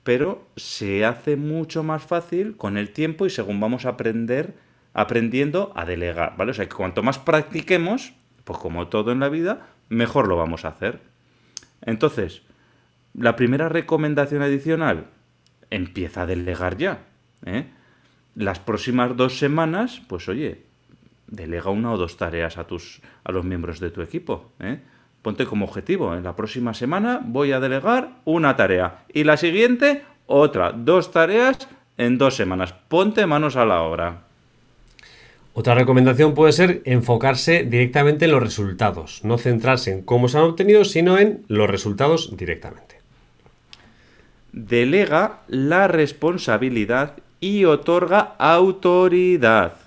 pero 0.03 0.47
se 0.55 1.05
hace 1.05 1.35
mucho 1.35 1.83
más 1.83 2.03
fácil 2.03 2.55
con 2.57 2.77
el 2.77 2.91
tiempo 2.91 3.25
y 3.25 3.29
según 3.29 3.59
vamos 3.59 3.85
a 3.85 3.89
aprender, 3.89 4.55
aprendiendo 4.93 5.71
a 5.75 5.85
delegar, 5.85 6.35
¿vale? 6.37 6.51
O 6.51 6.53
sea, 6.53 6.67
que 6.67 6.75
cuanto 6.75 7.03
más 7.03 7.19
practiquemos, 7.19 8.13
pues 8.47 8.59
como 8.59 8.87
todo 8.87 9.11
en 9.11 9.19
la 9.19 9.27
vida, 9.27 9.67
mejor 9.89 10.29
lo 10.29 10.37
vamos 10.37 10.63
a 10.63 10.69
hacer. 10.69 11.01
Entonces, 11.81 12.43
la 13.13 13.35
primera 13.35 13.67
recomendación 13.67 14.41
adicional, 14.41 15.07
empieza 15.69 16.21
a 16.21 16.25
delegar 16.25 16.77
ya. 16.77 16.99
¿eh? 17.45 17.65
Las 18.35 18.59
próximas 18.59 19.17
dos 19.17 19.37
semanas, 19.37 20.01
pues 20.07 20.29
oye, 20.29 20.63
delega 21.27 21.71
una 21.71 21.91
o 21.91 21.97
dos 21.97 22.15
tareas 22.15 22.57
a, 22.57 22.63
tus, 22.67 23.01
a 23.25 23.33
los 23.33 23.43
miembros 23.43 23.81
de 23.81 23.91
tu 23.91 24.01
equipo. 24.01 24.53
¿eh? 24.61 24.79
Ponte 25.21 25.45
como 25.45 25.65
objetivo, 25.65 26.15
en 26.15 26.23
la 26.23 26.37
próxima 26.37 26.73
semana 26.73 27.19
voy 27.21 27.51
a 27.51 27.59
delegar 27.59 28.21
una 28.23 28.55
tarea 28.55 29.03
y 29.13 29.25
la 29.25 29.35
siguiente 29.35 30.05
otra, 30.25 30.71
dos 30.71 31.11
tareas 31.11 31.67
en 31.97 32.17
dos 32.17 32.37
semanas. 32.37 32.71
Ponte 32.87 33.25
manos 33.25 33.57
a 33.57 33.65
la 33.65 33.81
obra. 33.81 34.26
Otra 35.59 35.73
recomendación 35.73 36.35
puede 36.35 36.51
ser 36.51 36.83
enfocarse 36.85 37.63
directamente 37.63 38.25
en 38.25 38.31
los 38.31 38.43
resultados, 38.43 39.21
no 39.23 39.39
centrarse 39.39 39.91
en 39.91 40.03
cómo 40.03 40.27
se 40.27 40.37
han 40.37 40.43
obtenido, 40.43 40.85
sino 40.85 41.17
en 41.17 41.45
los 41.47 41.67
resultados 41.67 42.37
directamente. 42.37 42.99
Delega 44.51 45.39
la 45.47 45.87
responsabilidad 45.87 47.15
y 47.39 47.65
otorga 47.65 48.35
autoridad. 48.37 49.77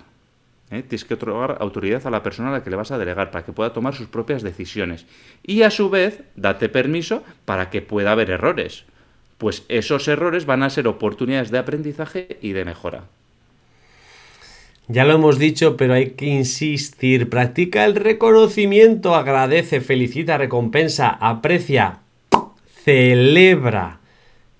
¿Eh? 0.71 0.83
Tienes 0.83 1.05
que 1.05 1.13
otorgar 1.13 1.55
autoridad 1.61 2.05
a 2.05 2.09
la 2.09 2.21
persona 2.21 2.49
a 2.49 2.51
la 2.51 2.63
que 2.65 2.69
le 2.69 2.75
vas 2.75 2.91
a 2.91 2.97
delegar 2.97 3.31
para 3.31 3.45
que 3.45 3.53
pueda 3.53 3.71
tomar 3.71 3.95
sus 3.95 4.07
propias 4.07 4.43
decisiones. 4.43 5.05
Y 5.41 5.61
a 5.61 5.71
su 5.71 5.89
vez, 5.89 6.21
date 6.35 6.67
permiso 6.67 7.23
para 7.45 7.69
que 7.69 7.81
pueda 7.81 8.11
haber 8.11 8.29
errores. 8.29 8.83
Pues 9.37 9.63
esos 9.69 10.09
errores 10.09 10.45
van 10.45 10.63
a 10.63 10.69
ser 10.69 10.89
oportunidades 10.89 11.49
de 11.49 11.59
aprendizaje 11.59 12.39
y 12.41 12.51
de 12.51 12.65
mejora. 12.65 13.05
Ya 14.87 15.05
lo 15.05 15.13
hemos 15.13 15.39
dicho, 15.39 15.77
pero 15.77 15.93
hay 15.93 16.11
que 16.11 16.25
insistir. 16.25 17.29
Practica 17.29 17.85
el 17.85 17.95
reconocimiento, 17.95 19.15
agradece, 19.15 19.79
felicita, 19.81 20.37
recompensa, 20.37 21.09
aprecia, 21.09 21.99
celebra. 22.83 23.99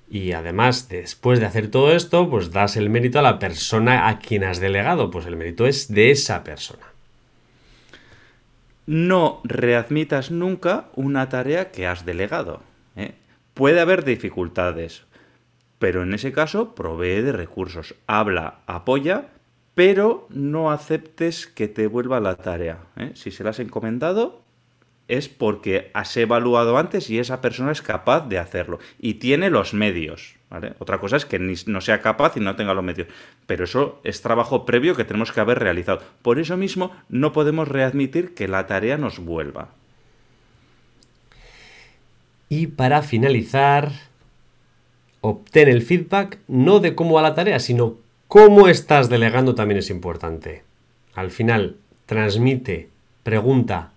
Y 0.10 0.34
además, 0.34 0.90
después 0.90 1.40
de 1.40 1.46
hacer 1.46 1.70
todo 1.70 1.94
esto, 1.94 2.30
pues 2.30 2.52
das 2.52 2.76
el 2.76 2.90
mérito 2.90 3.20
a 3.20 3.24
la 3.24 3.40
persona 3.40 4.08
a 4.08 4.20
quien 4.20 4.44
has 4.44 4.60
delegado. 4.60 5.10
Pues 5.10 5.26
el 5.26 5.38
mérito 5.38 5.66
es 5.66 5.94
de 5.94 6.12
esa 6.12 6.44
persona. 6.44 6.86
No 8.86 9.40
readmitas 9.44 10.32
nunca 10.32 10.90
una 10.96 11.30
tarea 11.30 11.72
que 11.72 11.88
has 11.88 12.06
delegado. 12.06 12.62
¿eh? 12.96 13.14
Puede 13.54 13.80
haber 13.80 14.04
dificultades, 14.04 15.04
pero 15.80 16.04
en 16.04 16.14
ese 16.14 16.34
caso 16.34 16.76
provee 16.76 17.22
de 17.22 17.32
recursos. 17.32 17.96
Habla, 18.08 18.60
apoya, 18.68 19.28
pero 19.76 20.28
no 20.30 20.72
aceptes 20.72 21.48
que 21.48 21.68
te 21.68 21.88
vuelva 21.88 22.20
la 22.20 22.36
tarea. 22.36 22.80
¿eh? 22.98 23.12
Si 23.16 23.32
se 23.32 23.44
la 23.44 23.52
has 23.52 23.60
encomendado, 23.60 24.42
es 25.08 25.28
porque 25.28 25.92
has 25.94 26.16
evaluado 26.16 26.78
antes 26.78 27.10
y 27.10 27.20
esa 27.20 27.42
persona 27.42 27.72
es 27.72 27.82
capaz 27.82 28.28
de 28.28 28.40
hacerlo 28.40 28.80
y 29.00 29.16
tiene 29.16 29.50
los 29.50 29.74
medios. 29.74 30.36
Otra 30.80 31.00
cosa 31.00 31.16
es 31.16 31.26
que 31.26 31.40
no 31.40 31.82
sea 31.82 32.02
capaz 32.02 32.36
y 32.36 32.42
no 32.42 32.56
tenga 32.58 32.74
los 32.74 32.84
medios. 32.84 33.08
Pero 33.46 33.64
eso 33.64 34.02
es 34.04 34.22
trabajo 34.22 34.66
previo 34.66 34.96
que 34.96 35.06
tenemos 35.06 35.32
que 35.32 35.40
haber 35.40 35.60
realizado. 35.60 36.02
Por 36.22 36.40
eso 36.40 36.58
mismo 36.58 36.92
no 37.08 37.32
podemos 37.32 37.70
readmitir 37.70 38.34
que 38.34 38.50
la 38.50 38.68
tarea 38.68 38.98
nos 38.98 39.20
vuelva. 39.20 39.70
Y 42.50 42.68
para 42.68 43.02
finalizar, 43.02 43.94
obtén 45.22 45.70
el 45.70 45.82
feedback 45.82 46.40
no 46.50 46.82
de 46.82 46.96
cómo 46.96 47.16
va 47.16 47.22
la 47.22 47.34
tarea, 47.34 47.60
sino 47.60 47.96
cómo 48.32 48.70
estás 48.70 49.10
delegando 49.10 49.56
también 49.56 49.80
es 49.80 49.90
importante. 49.90 50.64
Al 51.16 51.32
final, 51.32 51.76
transmite, 52.06 52.88
pregunta, 53.24 53.92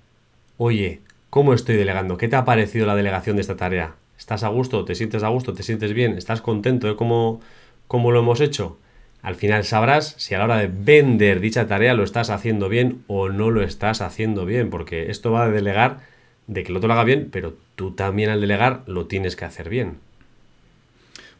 oye, 0.56 1.02
¿cómo 1.30 1.54
estoy 1.54 1.76
delegando? 1.76 2.16
¿Qué 2.16 2.26
te 2.26 2.34
ha 2.34 2.44
parecido 2.44 2.84
la 2.84 2.96
delegación 2.96 3.36
de 3.36 3.42
esta 3.42 3.54
tarea? 3.54 3.94
¿Estás 4.18 4.42
a 4.42 4.48
gusto? 4.48 4.84
¿Te 4.84 4.96
sientes 4.96 5.22
a 5.22 5.28
gusto? 5.28 5.54
¿Te 5.54 5.62
sientes 5.62 5.92
bien? 5.92 6.18
¿Estás 6.18 6.40
contento 6.40 6.88
de 6.88 6.96
cómo, 6.96 7.42
cómo 7.86 8.10
lo 8.10 8.18
hemos 8.18 8.40
hecho? 8.40 8.76
Al 9.22 9.36
final 9.36 9.62
sabrás 9.62 10.16
si 10.18 10.34
a 10.34 10.38
la 10.38 10.46
hora 10.46 10.56
de 10.56 10.66
vender 10.66 11.38
dicha 11.38 11.68
tarea 11.68 11.94
lo 11.94 12.02
estás 12.02 12.30
haciendo 12.30 12.68
bien 12.68 13.04
o 13.06 13.28
no 13.28 13.52
lo 13.52 13.62
estás 13.62 14.00
haciendo 14.00 14.46
bien, 14.46 14.68
porque 14.68 15.12
esto 15.12 15.30
va 15.30 15.44
a 15.44 15.48
delegar 15.48 16.00
de 16.48 16.64
que 16.64 16.72
el 16.72 16.78
otro 16.78 16.88
lo 16.88 16.94
haga 16.94 17.04
bien, 17.04 17.28
pero 17.30 17.54
tú 17.76 17.92
también 17.92 18.30
al 18.30 18.40
delegar 18.40 18.82
lo 18.88 19.06
tienes 19.06 19.36
que 19.36 19.44
hacer 19.44 19.68
bien. 19.68 19.98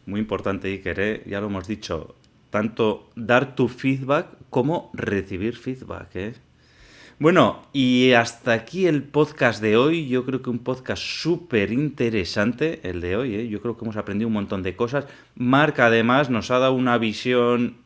Muy 0.06 0.20
importante, 0.20 0.68
Iker, 0.68 1.00
¿eh? 1.00 1.22
ya 1.26 1.40
lo 1.40 1.48
hemos 1.48 1.66
dicho, 1.66 2.14
tanto 2.54 3.10
dar 3.16 3.56
tu 3.56 3.66
feedback 3.66 4.28
como 4.48 4.92
recibir 4.94 5.56
feedback. 5.56 6.08
¿eh? 6.14 6.34
Bueno, 7.18 7.62
y 7.72 8.12
hasta 8.12 8.52
aquí 8.52 8.86
el 8.86 9.02
podcast 9.02 9.60
de 9.60 9.76
hoy. 9.76 10.06
Yo 10.06 10.24
creo 10.24 10.40
que 10.40 10.50
un 10.50 10.60
podcast 10.60 11.02
súper 11.02 11.72
interesante 11.72 12.78
el 12.84 13.00
de 13.00 13.16
hoy. 13.16 13.34
¿eh? 13.34 13.48
Yo 13.48 13.60
creo 13.60 13.76
que 13.76 13.84
hemos 13.84 13.96
aprendido 13.96 14.28
un 14.28 14.34
montón 14.34 14.62
de 14.62 14.76
cosas. 14.76 15.08
Marc 15.34 15.80
además 15.80 16.30
nos 16.30 16.52
ha 16.52 16.60
dado 16.60 16.74
una 16.74 16.96
visión 16.96 17.78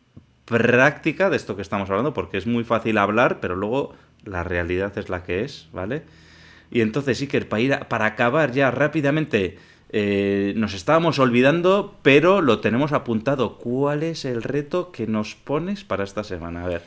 práctica 0.44 1.30
de 1.30 1.38
esto 1.38 1.56
que 1.56 1.62
estamos 1.62 1.88
hablando, 1.88 2.12
porque 2.12 2.36
es 2.36 2.46
muy 2.46 2.62
fácil 2.62 2.98
hablar, 2.98 3.40
pero 3.40 3.56
luego 3.56 3.94
la 4.22 4.44
realidad 4.44 4.98
es 4.98 5.08
la 5.08 5.22
que 5.22 5.44
es, 5.44 5.70
¿vale? 5.72 6.02
Y 6.70 6.82
entonces, 6.82 7.18
Iker, 7.22 7.48
para, 7.48 7.62
ir 7.62 7.78
para 7.88 8.04
acabar 8.04 8.52
ya 8.52 8.70
rápidamente, 8.70 9.56
eh, 9.90 10.52
nos 10.56 10.74
estábamos 10.74 11.18
olvidando, 11.18 11.94
pero 12.02 12.42
lo 12.42 12.60
tenemos 12.60 12.92
apuntado. 12.92 13.58
¿Cuál 13.58 14.02
es 14.02 14.24
el 14.24 14.42
reto 14.42 14.92
que 14.92 15.06
nos 15.06 15.34
pones 15.34 15.84
para 15.84 16.04
esta 16.04 16.24
semana? 16.24 16.64
A 16.64 16.68
ver. 16.68 16.82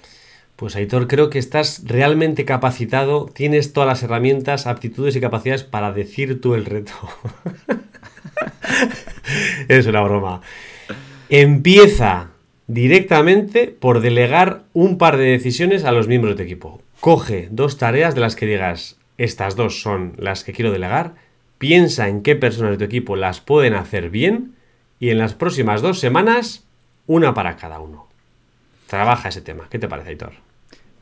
Pues 0.56 0.76
Aitor, 0.76 1.08
creo 1.08 1.32
que 1.32 1.39
estás 1.39 1.84
realmente 1.88 2.45
capacitado, 2.45 3.26
tienes 3.34 3.74
todas 3.74 3.88
las 3.88 4.04
herramientas, 4.04 4.68
aptitudes 4.68 5.16
y 5.16 5.22
capacidades 5.22 5.64
para 5.64 5.91
decir 5.91 6.39
tú 6.39 6.54
el 6.54 6.66
reto. 6.66 6.93
es 9.68 9.88
una 9.88 10.02
broma. 10.02 10.41
Empieza 11.30 12.30
directamente 12.68 13.68
por 13.68 14.02
delegar 14.02 14.64
un 14.74 14.99
par 14.99 15.18
de 15.18 15.26
decisiones 15.26 15.84
a 15.84 15.91
los 15.91 16.08
miembros 16.08 16.34
de 16.34 16.43
tu 16.43 16.43
equipo. 16.43 16.82
Coge 16.99 17.47
dos 17.49 17.78
tareas 17.78 18.14
de 18.14 18.22
las 18.22 18.36
que 18.36 18.45
digas, 18.45 18.97
estas 19.18 19.56
dos 19.56 19.82
son 19.82 20.14
las 20.18 20.43
que 20.43 20.54
quiero 20.54 20.72
delegar, 20.72 21.16
piensa 21.62 22.07
en 22.07 22.24
qué 22.24 22.36
personas 22.36 22.72
de 22.72 22.78
tu 22.80 22.84
equipo 22.86 23.16
las 23.16 23.39
pueden 23.39 23.76
hacer 23.76 24.09
bien 24.09 24.55
y 24.99 25.12
en 25.12 25.20
las 25.20 25.36
próximas 25.36 25.84
dos 25.84 25.99
semanas, 25.99 26.66
una 27.05 27.36
para 27.36 27.55
cada 27.55 27.80
uno. 27.80 28.07
Trabaja 28.88 29.30
ese 29.30 29.41
tema. 29.41 29.68
¿Qué 29.70 29.78
te 29.78 29.88
parece, 29.88 30.09
Aitor? 30.09 30.32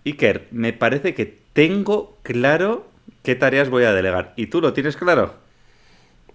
Iker, 0.05 0.49
me 0.51 0.73
parece 0.73 1.13
que 1.13 1.39
tengo 1.53 2.17
claro 2.23 2.85
qué 3.23 3.35
tareas 3.35 3.69
voy 3.69 3.85
a 3.85 3.93
delegar. 3.93 4.33
¿Y 4.35 4.47
tú 4.47 4.59
lo 4.59 4.73
tienes 4.73 4.97
claro? 4.97 5.35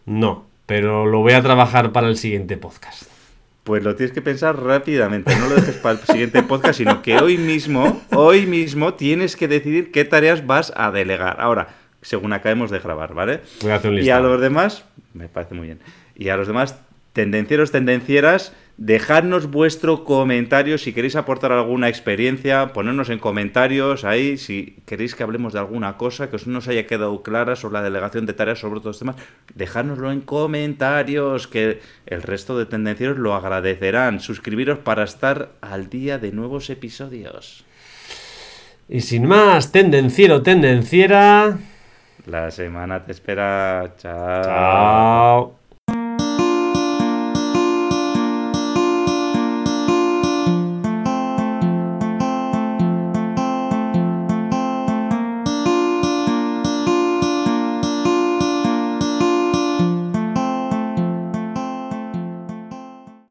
No, 0.06 0.46
pero 0.64 1.04
lo 1.04 1.18
voy 1.18 1.34
a 1.34 1.42
trabajar 1.42 1.92
para 1.92 2.08
el 2.08 2.16
siguiente 2.16 2.56
podcast. 2.56 3.02
Pues 3.62 3.84
lo 3.84 3.94
tienes 3.94 4.14
que 4.14 4.22
pensar 4.22 4.58
rápidamente, 4.58 5.36
no 5.36 5.50
lo 5.50 5.56
dejes 5.56 5.76
para 5.76 6.00
el 6.00 6.06
siguiente 6.06 6.42
podcast, 6.42 6.78
sino 6.78 7.02
que 7.02 7.18
hoy 7.18 7.36
mismo, 7.36 8.00
hoy 8.14 8.46
mismo 8.46 8.94
tienes 8.94 9.36
que 9.36 9.48
decidir 9.48 9.92
qué 9.92 10.06
tareas 10.06 10.46
vas 10.46 10.72
a 10.76 10.90
delegar. 10.90 11.42
Ahora, 11.42 11.83
según 12.04 12.32
acabemos 12.32 12.70
de 12.70 12.78
grabar, 12.78 13.14
¿vale? 13.14 13.40
Voy 13.62 13.72
a 13.72 13.76
hacer 13.76 13.90
un 13.90 13.98
y 13.98 14.10
a 14.10 14.20
los 14.20 14.40
demás, 14.40 14.84
me 15.14 15.28
parece 15.28 15.54
muy 15.54 15.66
bien. 15.66 15.80
Y 16.14 16.28
a 16.28 16.36
los 16.36 16.46
demás, 16.46 16.78
tendencieros, 17.12 17.72
tendencieras, 17.72 18.52
dejadnos 18.76 19.50
vuestro 19.50 20.04
comentario 20.04 20.78
si 20.78 20.92
queréis 20.92 21.16
aportar 21.16 21.52
alguna 21.52 21.88
experiencia, 21.88 22.72
ponernos 22.72 23.08
en 23.08 23.18
comentarios 23.20 24.04
ahí 24.04 24.36
si 24.36 24.76
queréis 24.84 25.14
que 25.14 25.22
hablemos 25.22 25.52
de 25.52 25.60
alguna 25.60 25.96
cosa 25.96 26.28
que 26.28 26.36
os 26.36 26.46
no 26.46 26.58
os 26.58 26.68
haya 26.68 26.86
quedado 26.86 27.22
clara 27.22 27.56
sobre 27.56 27.74
la 27.74 27.82
delegación 27.82 28.26
de 28.26 28.32
tareas, 28.32 28.58
sobre 28.58 28.80
otros 28.80 28.98
temas, 28.98 29.16
dejádnoslo 29.54 30.12
en 30.12 30.20
comentarios 30.20 31.46
que 31.46 31.80
el 32.06 32.22
resto 32.22 32.58
de 32.58 32.66
tendencieros 32.66 33.18
lo 33.18 33.34
agradecerán. 33.34 34.20
Suscribiros 34.20 34.78
para 34.78 35.04
estar 35.04 35.50
al 35.60 35.88
día 35.88 36.18
de 36.18 36.32
nuevos 36.32 36.68
episodios. 36.68 37.64
Y 38.88 39.00
sin 39.00 39.26
más, 39.26 39.72
tendenciero, 39.72 40.42
tendenciera. 40.42 41.56
La 42.26 42.50
semana 42.50 43.04
te 43.04 43.12
espera. 43.12 43.94
Chao. 43.96 45.63